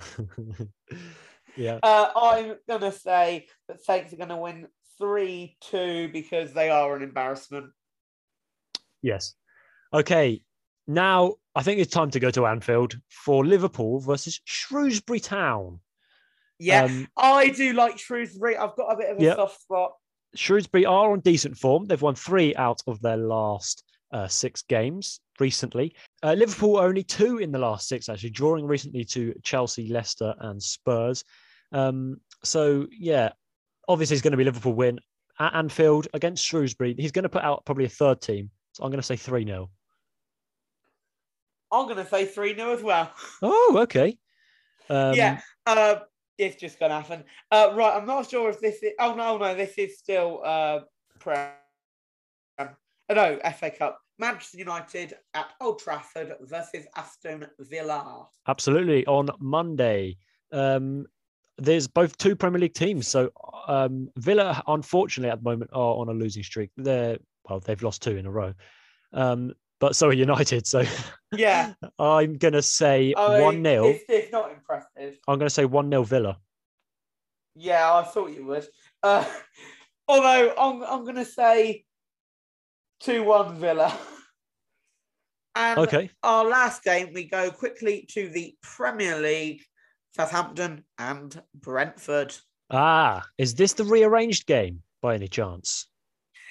yeah. 1.57 1.81
Uh, 1.83 2.09
I'm 2.15 2.55
going 2.69 2.81
to 2.83 2.93
say 2.93 3.47
that 3.67 3.85
Saints 3.85 4.13
are 4.13 4.17
going 4.17 4.29
to 4.29 4.37
win 4.37 4.69
3 4.99 5.57
2 5.61 6.11
because 6.13 6.53
they 6.53 6.71
are 6.71 6.95
an 6.95 7.03
embarrassment. 7.03 7.67
Yes. 9.03 9.35
Okay. 9.93 10.43
Now 10.87 11.35
I 11.55 11.63
think 11.63 11.81
it's 11.81 11.93
time 11.93 12.11
to 12.13 12.21
go 12.21 12.31
to 12.31 12.47
Anfield 12.47 12.97
for 13.09 13.45
Liverpool 13.45 13.99
versus 13.99 14.41
Shrewsbury 14.45 15.19
Town. 15.19 15.81
Yeah, 16.59 16.85
Um, 16.85 17.09
I 17.17 17.51
do 17.51 17.73
like 17.73 17.99
Shrewsbury. 17.99 18.57
I've 18.57 18.77
got 18.77 18.93
a 18.93 18.97
bit 18.97 19.11
of 19.11 19.19
a 19.23 19.35
soft 19.37 19.61
spot. 19.63 19.93
Shrewsbury 20.35 20.85
are 20.85 21.13
on 21.13 21.21
decent 21.21 21.57
form. 21.57 21.87
They've 21.87 22.01
won 22.03 22.15
three 22.15 22.55
out 22.57 22.83
of 22.87 23.01
their 23.01 23.17
last 23.17 23.85
uh, 24.13 24.29
six 24.29 24.63
games 24.63 25.21
recently. 25.41 25.95
Uh, 26.23 26.33
Liverpool 26.33 26.79
only 26.79 27.03
two 27.03 27.39
in 27.39 27.53
the 27.53 27.59
last 27.59 27.89
six, 27.89 28.09
actually, 28.09 28.31
drawing 28.31 28.67
recently 28.67 29.05
to 29.05 29.35
Chelsea, 29.43 29.89
Leicester, 29.89 30.35
and 30.41 30.63
Spurs. 30.63 31.25
Um, 31.73 32.21
so, 32.43 32.87
yeah, 32.91 33.31
obviously 33.89 34.15
it's 34.15 34.23
going 34.23 34.33
to 34.33 34.37
be 34.37 34.45
Liverpool 34.45 34.75
win 34.75 34.99
at 35.39 35.55
Anfield 35.55 36.09
against 36.13 36.45
Shrewsbury. 36.45 36.95
He's 36.99 37.13
going 37.13 37.23
to 37.23 37.29
put 37.29 37.43
out 37.45 37.65
probably 37.65 37.85
a 37.85 37.91
third 37.91 38.21
team. 38.21 38.51
So 38.73 38.85
I'm 38.85 38.91
going 38.91 39.01
to 39.01 39.07
say 39.07 39.17
3 39.17 39.45
0. 39.45 39.71
I'm 41.73 41.85
going 41.87 41.97
to 41.99 42.07
say 42.07 42.25
3 42.25 42.55
0 42.55 42.73
as 42.73 42.83
well. 42.83 43.13
Oh, 43.43 43.79
okay. 43.83 44.19
Um, 44.91 45.15
yeah, 45.15 45.41
uh, 45.67 45.97
it's 46.39 46.57
just 46.57 46.79
to 46.79 46.89
happen. 46.89 47.25
Uh, 47.51 47.73
right, 47.75 47.97
I'm 47.97 48.07
not 48.07 48.31
sure 48.31 48.49
if 48.51 48.61
this 48.61 48.83
is. 48.83 48.93
Oh, 48.99 49.15
no, 49.15 49.37
no, 49.37 49.55
this 49.55 49.75
is 49.77 49.99
still 49.99 50.41
uh, 50.45 50.81
Prem. 51.19 51.51
Uh, 52.59 52.67
no, 53.11 53.39
FA 53.59 53.71
Cup. 53.71 54.01
Manchester 54.19 54.59
United 54.59 55.15
at 55.35 55.53
Old 55.61 55.79
Trafford 55.79 56.35
versus 56.41 56.87
Aston 56.97 57.47
Villa. 57.61 58.27
Absolutely. 58.49 59.07
On 59.07 59.29
Monday, 59.39 60.17
um, 60.51 61.07
there's 61.57 61.87
both 61.87 62.17
two 62.19 62.35
Premier 62.35 62.61
League 62.61 62.75
teams. 62.75 63.07
So 63.07 63.31
um, 63.67 64.11
Villa, 64.17 64.63
unfortunately, 64.67 65.31
at 65.31 65.39
the 65.43 65.49
moment, 65.49 65.71
are 65.73 65.95
on 65.95 66.09
a 66.09 66.13
losing 66.13 66.43
streak. 66.43 66.71
They're 66.77 67.19
well, 67.49 67.61
they've 67.61 67.83
lost 67.83 68.03
two 68.03 68.17
in 68.17 68.27
a 68.27 68.31
row. 68.31 68.55
Um, 69.13 69.55
but 69.81 69.97
so 69.97 70.09
are 70.09 70.13
United. 70.13 70.67
So 70.67 70.85
Yeah, 71.37 71.75
I'm 71.99 72.39
gonna 72.39 72.63
say 72.63 73.13
one 73.13 73.63
0 73.63 73.89
It's, 73.89 74.05
it's 74.09 74.33
not 74.33 74.53
impressive. 74.53 75.19
I'm 75.29 75.39
gonna 75.39 75.51
say 75.51 75.65
one 75.65 75.91
0 75.91 76.03
Villa. 76.05 76.39
Yeah, 77.55 77.93
I 77.95 78.03
thought 78.05 78.31
you 78.31 78.47
would. 78.47 78.67
Uh, 79.03 79.25
although 80.09 80.55
I'm, 80.57 80.83
I'm 80.85 81.03
going 81.03 81.17
to 81.17 81.25
say 81.25 81.85
2 83.01 83.25
1 83.25 83.57
Villa. 83.59 83.97
And 85.55 85.81
Okay. 85.81 86.09
our 86.23 86.45
last 86.45 86.85
game, 86.85 87.13
we 87.13 87.25
go 87.25 87.51
quickly 87.51 88.07
to 88.13 88.29
the 88.29 88.55
Premier 88.63 89.19
League, 89.19 89.61
Southampton 90.15 90.85
and 90.99 91.43
Brentford. 91.53 92.37
Ah, 92.71 93.27
is 93.39 93.57
this 93.57 93.73
the 93.73 93.83
rearranged 93.83 94.47
game 94.47 94.83
by 95.03 95.17
any 95.17 95.27
chance? 95.27 95.89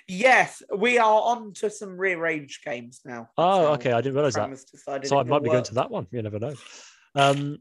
Yes, 0.07 0.63
we 0.75 0.97
are 0.97 1.21
on 1.21 1.53
to 1.55 1.69
some 1.69 1.97
rearranged 1.97 2.63
games 2.63 3.01
now. 3.03 3.29
Oh, 3.37 3.65
So, 3.65 3.73
okay. 3.73 3.91
I 3.91 4.01
didn't 4.01 4.15
realise 4.15 4.35
that. 4.35 4.41
Prem 4.41 4.51
has 4.51 4.63
decided 4.63 5.07
So 5.07 5.19
I 5.19 5.23
might 5.23 5.43
be 5.43 5.49
going 5.49 5.63
to 5.65 5.73
that 5.75 5.91
one. 5.91 6.07
You 6.11 6.21
never 6.21 6.39
know. 6.39 6.53
Um, 7.15 7.57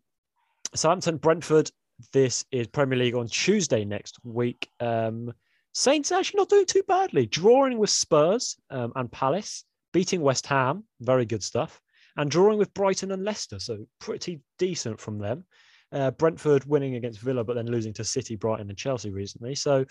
Southampton, 0.75 1.17
Brentford. 1.17 1.71
This 2.13 2.45
is 2.53 2.67
Premier 2.69 2.99
League 2.99 3.15
on 3.15 3.27
Tuesday 3.27 3.85
next 3.85 4.19
week. 4.23 4.69
Um, 4.81 5.33
Saints 5.73 6.13
actually 6.13 6.39
not 6.39 6.49
doing 6.49 6.67
too 6.67 6.83
badly, 6.87 7.27
drawing 7.27 7.79
with 7.79 7.91
Spurs 7.91 8.57
um, 8.71 8.93
and 8.97 9.11
Palace, 9.11 9.65
beating 9.93 10.21
West 10.21 10.47
Ham, 10.47 10.85
very 11.01 11.27
good 11.27 11.43
stuff, 11.43 11.81
and 12.17 12.31
drawing 12.31 12.59
with 12.59 12.73
Brighton 12.75 13.11
and 13.13 13.25
Leicester. 13.25 13.59
So 13.59 13.87
pretty 13.99 14.41
decent 14.59 15.01
from 15.01 15.19
them. 15.19 15.45
Uh, 15.93 16.11
Brentford 16.13 16.65
winning 16.65 16.95
against 16.95 17.21
Villa, 17.21 17.45
but 17.45 17.57
then 17.57 17.67
losing 17.67 17.93
to 17.95 18.05
City, 18.05 18.37
Brighton, 18.37 18.69
and 18.69 18.79
Chelsea 18.79 19.11
recently. 19.11 19.55
So 19.55 19.85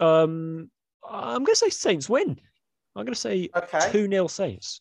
um, 0.00 0.70
I'm 1.08 1.44
going 1.44 1.54
to 1.54 1.56
say 1.56 1.70
Saints 1.70 2.08
win. 2.08 2.38
I'm 2.96 3.04
going 3.04 3.14
to 3.14 3.20
say 3.20 3.48
Okay. 3.54 3.92
2 3.92 4.08
0 4.08 4.26
Saints. 4.28 4.80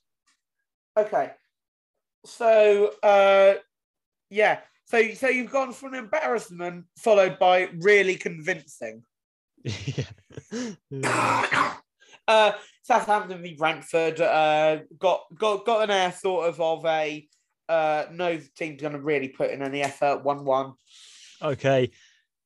Okay. 0.97 1.31
So, 2.25 2.93
uh, 3.01 3.55
yeah. 4.29 4.59
So, 4.85 5.13
so 5.13 5.27
you've 5.27 5.51
gone 5.51 5.73
from 5.73 5.93
embarrassment 5.93 6.85
followed 6.97 7.39
by 7.39 7.69
really 7.79 8.15
convincing. 8.15 9.03
yeah. 9.63 10.05
uh, 12.27 12.51
Southampton 12.83 13.41
v 13.41 13.55
Brentford 13.55 14.19
uh, 14.19 14.79
got 14.99 15.23
got 15.35 15.65
got 15.65 15.83
an 15.83 15.91
air 15.91 16.11
sort 16.11 16.49
of 16.49 16.59
of 16.59 16.85
a 16.85 17.27
uh, 17.69 18.05
no 18.11 18.39
team's 18.55 18.81
going 18.81 18.93
to 18.93 18.99
really 18.99 19.29
put 19.29 19.51
in 19.51 19.61
any 19.61 19.81
effort. 19.81 20.23
One 20.23 20.43
one. 20.43 20.73
Okay. 21.41 21.91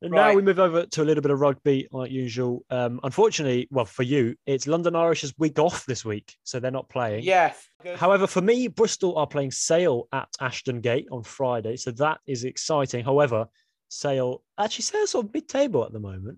And 0.01 0.11
now 0.11 0.33
we 0.33 0.43
move 0.43 0.59
over 0.59 0.85
to 0.85 1.01
a 1.01 1.05
little 1.05 1.23
bit 1.23 1.31
of 1.31 1.39
rugby, 1.39 1.87
like 1.91 2.11
usual. 2.11 2.63
Um, 2.69 2.99
unfortunately, 3.03 3.67
well, 3.71 3.85
for 3.85 4.03
you, 4.03 4.35
it's 4.45 4.67
London 4.67 4.95
Irish's 4.95 5.33
week 5.39 5.57
off 5.57 5.85
this 5.87 6.05
week, 6.05 6.35
so 6.43 6.59
they're 6.59 6.69
not 6.69 6.87
playing. 6.87 7.23
Yes. 7.23 7.67
Good. 7.81 7.97
However, 7.97 8.27
for 8.27 8.41
me, 8.41 8.67
Bristol 8.67 9.17
are 9.17 9.25
playing 9.25 9.51
Sale 9.51 10.07
at 10.13 10.29
Ashton 10.39 10.81
Gate 10.81 11.07
on 11.11 11.23
Friday, 11.23 11.77
so 11.77 11.89
that 11.91 12.19
is 12.27 12.43
exciting. 12.43 13.03
However, 13.03 13.47
Sale 13.89 14.43
actually 14.59 14.83
Sale's 14.83 15.11
sort 15.11 15.25
of 15.25 15.33
mid-table 15.33 15.83
at 15.83 15.93
the 15.93 15.99
moment. 15.99 16.37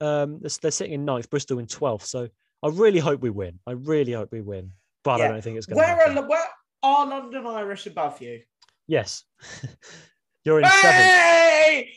Um, 0.00 0.40
they're, 0.40 0.50
they're 0.60 0.70
sitting 0.72 0.94
in 0.94 1.04
ninth, 1.04 1.30
Bristol 1.30 1.60
in 1.60 1.66
twelfth. 1.66 2.06
So 2.06 2.28
I 2.62 2.68
really 2.68 2.98
hope 2.98 3.20
we 3.20 3.30
win. 3.30 3.60
I 3.66 3.72
really 3.72 4.12
hope 4.12 4.32
we 4.32 4.40
win, 4.40 4.72
but 5.04 5.20
I 5.20 5.28
don't 5.28 5.42
think 5.42 5.58
it's 5.58 5.66
going 5.66 5.78
Where 5.78 5.94
to. 6.08 6.20
are 6.20 6.26
where 6.28 6.46
are 6.82 7.06
London 7.06 7.46
Irish 7.46 7.86
above 7.86 8.20
you? 8.20 8.40
Yes, 8.88 9.24
you're 10.44 10.60
in 10.60 10.66
seventh. 10.66 11.04
Hey! 11.04 11.90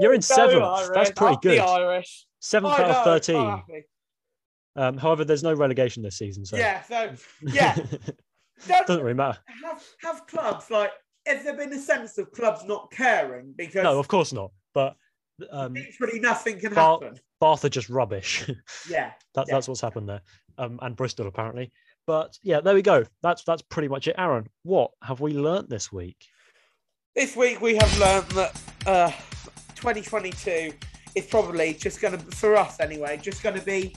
You're 0.00 0.14
in 0.14 0.20
Go 0.20 0.34
seventh. 0.34 0.62
Irish. 0.62 0.90
That's 0.94 1.10
pretty 1.12 1.34
Up 1.36 1.42
good. 1.42 1.58
Irish. 1.58 2.26
Seventh 2.40 2.74
out 2.74 2.90
of 2.90 3.04
thirteen. 3.04 3.62
Um, 4.74 4.96
however, 4.96 5.24
there's 5.24 5.42
no 5.42 5.54
relegation 5.54 6.02
this 6.02 6.16
season, 6.16 6.44
so 6.44 6.56
Yeah. 6.56 6.82
So 6.82 7.12
yeah. 7.42 7.76
Doesn't 8.86 9.02
really 9.02 9.14
matter. 9.14 9.38
have 9.64 9.82
have 10.02 10.26
clubs 10.26 10.70
like 10.70 10.92
has 11.26 11.44
there 11.44 11.56
been 11.56 11.72
a 11.72 11.78
sense 11.78 12.18
of 12.18 12.32
clubs 12.32 12.64
not 12.64 12.90
caring 12.90 13.54
because 13.56 13.82
No, 13.82 13.98
of 13.98 14.08
course 14.08 14.32
not. 14.32 14.50
But 14.74 14.96
um, 15.50 15.74
literally 15.74 16.20
nothing 16.20 16.58
can 16.58 16.74
Bar- 16.74 17.00
happen. 17.02 17.18
Bath 17.40 17.64
are 17.64 17.68
just 17.68 17.88
rubbish. 17.90 18.48
Yeah. 18.88 19.12
that, 19.34 19.46
Yeah. 19.48 19.54
That's 19.54 19.68
what's 19.68 19.80
happened 19.80 20.08
there, 20.08 20.22
um, 20.58 20.78
and 20.82 20.96
Bristol 20.96 21.26
apparently. 21.26 21.72
But 22.06 22.36
yeah, 22.42 22.60
there 22.60 22.74
we 22.74 22.82
go. 22.82 23.04
That's 23.22 23.44
that's 23.44 23.62
pretty 23.62 23.88
much 23.88 24.08
it. 24.08 24.14
Aaron, 24.18 24.48
what 24.62 24.90
have 25.02 25.20
we 25.20 25.32
learnt 25.34 25.68
this 25.68 25.92
week? 25.92 26.16
This 27.14 27.36
week 27.36 27.60
we 27.60 27.76
have 27.76 27.98
learned 27.98 28.26
that 28.30 28.60
uh, 28.86 29.10
2022 29.74 30.72
is 31.14 31.26
probably 31.26 31.74
just 31.74 32.00
going 32.00 32.16
to, 32.18 32.24
for 32.36 32.56
us 32.56 32.80
anyway, 32.80 33.18
just 33.22 33.42
going 33.42 33.58
to 33.58 33.64
be 33.64 33.94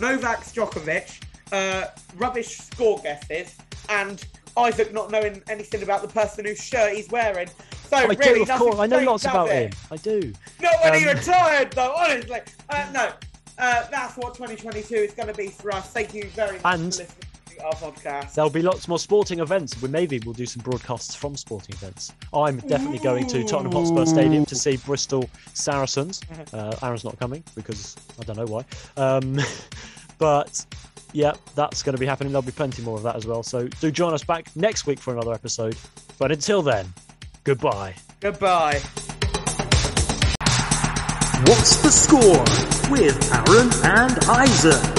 Novak 0.00 0.40
Djokovic, 0.44 1.22
uh, 1.52 1.88
rubbish 2.16 2.56
score 2.56 2.98
guesses, 3.02 3.54
and 3.90 4.24
Isaac 4.56 4.94
not 4.94 5.10
knowing 5.10 5.42
anything 5.50 5.82
about 5.82 6.00
the 6.00 6.08
person 6.08 6.46
whose 6.46 6.62
shirt 6.62 6.94
he's 6.94 7.10
wearing. 7.10 7.48
So 7.88 7.98
I 7.98 8.04
really, 8.06 8.44
do, 8.46 8.50
of 8.50 8.58
course. 8.58 8.78
I 8.78 8.86
know 8.86 9.00
lots 9.00 9.24
about 9.26 9.50
it? 9.50 9.74
him. 9.74 9.80
I 9.90 9.96
do. 9.98 10.32
Not 10.62 10.74
when 10.82 10.94
he 10.94 11.06
Um, 11.06 11.14
retired, 11.16 11.72
though. 11.72 11.92
Honestly, 11.94 12.40
uh, 12.70 12.86
no. 12.94 13.12
Uh, 13.58 13.86
that's 13.90 14.16
what 14.16 14.34
2022 14.34 14.94
is 14.94 15.12
going 15.12 15.28
to 15.28 15.34
be 15.34 15.48
for 15.48 15.74
us. 15.74 15.90
Thank 15.90 16.14
you 16.14 16.24
very 16.30 16.58
much 16.60 16.74
And- 16.74 16.94
for 16.94 17.00
listening 17.02 17.08
to 17.20 17.26
our 17.62 17.72
podcast. 17.74 18.34
There'll 18.34 18.50
be 18.50 18.62
lots 18.62 18.88
more 18.88 18.98
sporting 18.98 19.40
events. 19.40 19.80
We 19.80 19.88
maybe 19.88 20.20
we'll 20.24 20.34
do 20.34 20.46
some 20.46 20.62
broadcasts 20.62 21.14
from 21.14 21.36
sporting 21.36 21.74
events. 21.74 22.12
I'm 22.32 22.58
definitely 22.58 22.98
going 22.98 23.26
to 23.28 23.44
Tottenham 23.44 23.72
Hotspur 23.72 24.06
Stadium 24.06 24.44
to 24.46 24.54
see 24.54 24.76
Bristol 24.78 25.28
Saracens. 25.54 26.20
Uh, 26.52 26.76
Aaron's 26.82 27.04
not 27.04 27.18
coming 27.18 27.42
because 27.54 27.96
I 28.20 28.24
don't 28.24 28.36
know 28.36 28.46
why. 28.46 28.64
Um, 28.96 29.38
but 30.18 30.64
yeah, 31.12 31.34
that's 31.54 31.82
going 31.82 31.94
to 31.94 32.00
be 32.00 32.06
happening. 32.06 32.32
There'll 32.32 32.42
be 32.42 32.52
plenty 32.52 32.82
more 32.82 32.96
of 32.96 33.02
that 33.04 33.16
as 33.16 33.26
well. 33.26 33.42
So 33.42 33.68
do 33.68 33.90
join 33.90 34.14
us 34.14 34.24
back 34.24 34.54
next 34.56 34.86
week 34.86 34.98
for 34.98 35.12
another 35.12 35.32
episode. 35.32 35.76
But 36.18 36.32
until 36.32 36.62
then, 36.62 36.92
goodbye. 37.44 37.94
Goodbye. 38.20 38.80
What's 41.46 41.76
the 41.82 41.90
score 41.90 42.44
with 42.90 43.32
Aaron 43.32 43.70
and 43.84 44.18
Isaac? 44.28 44.91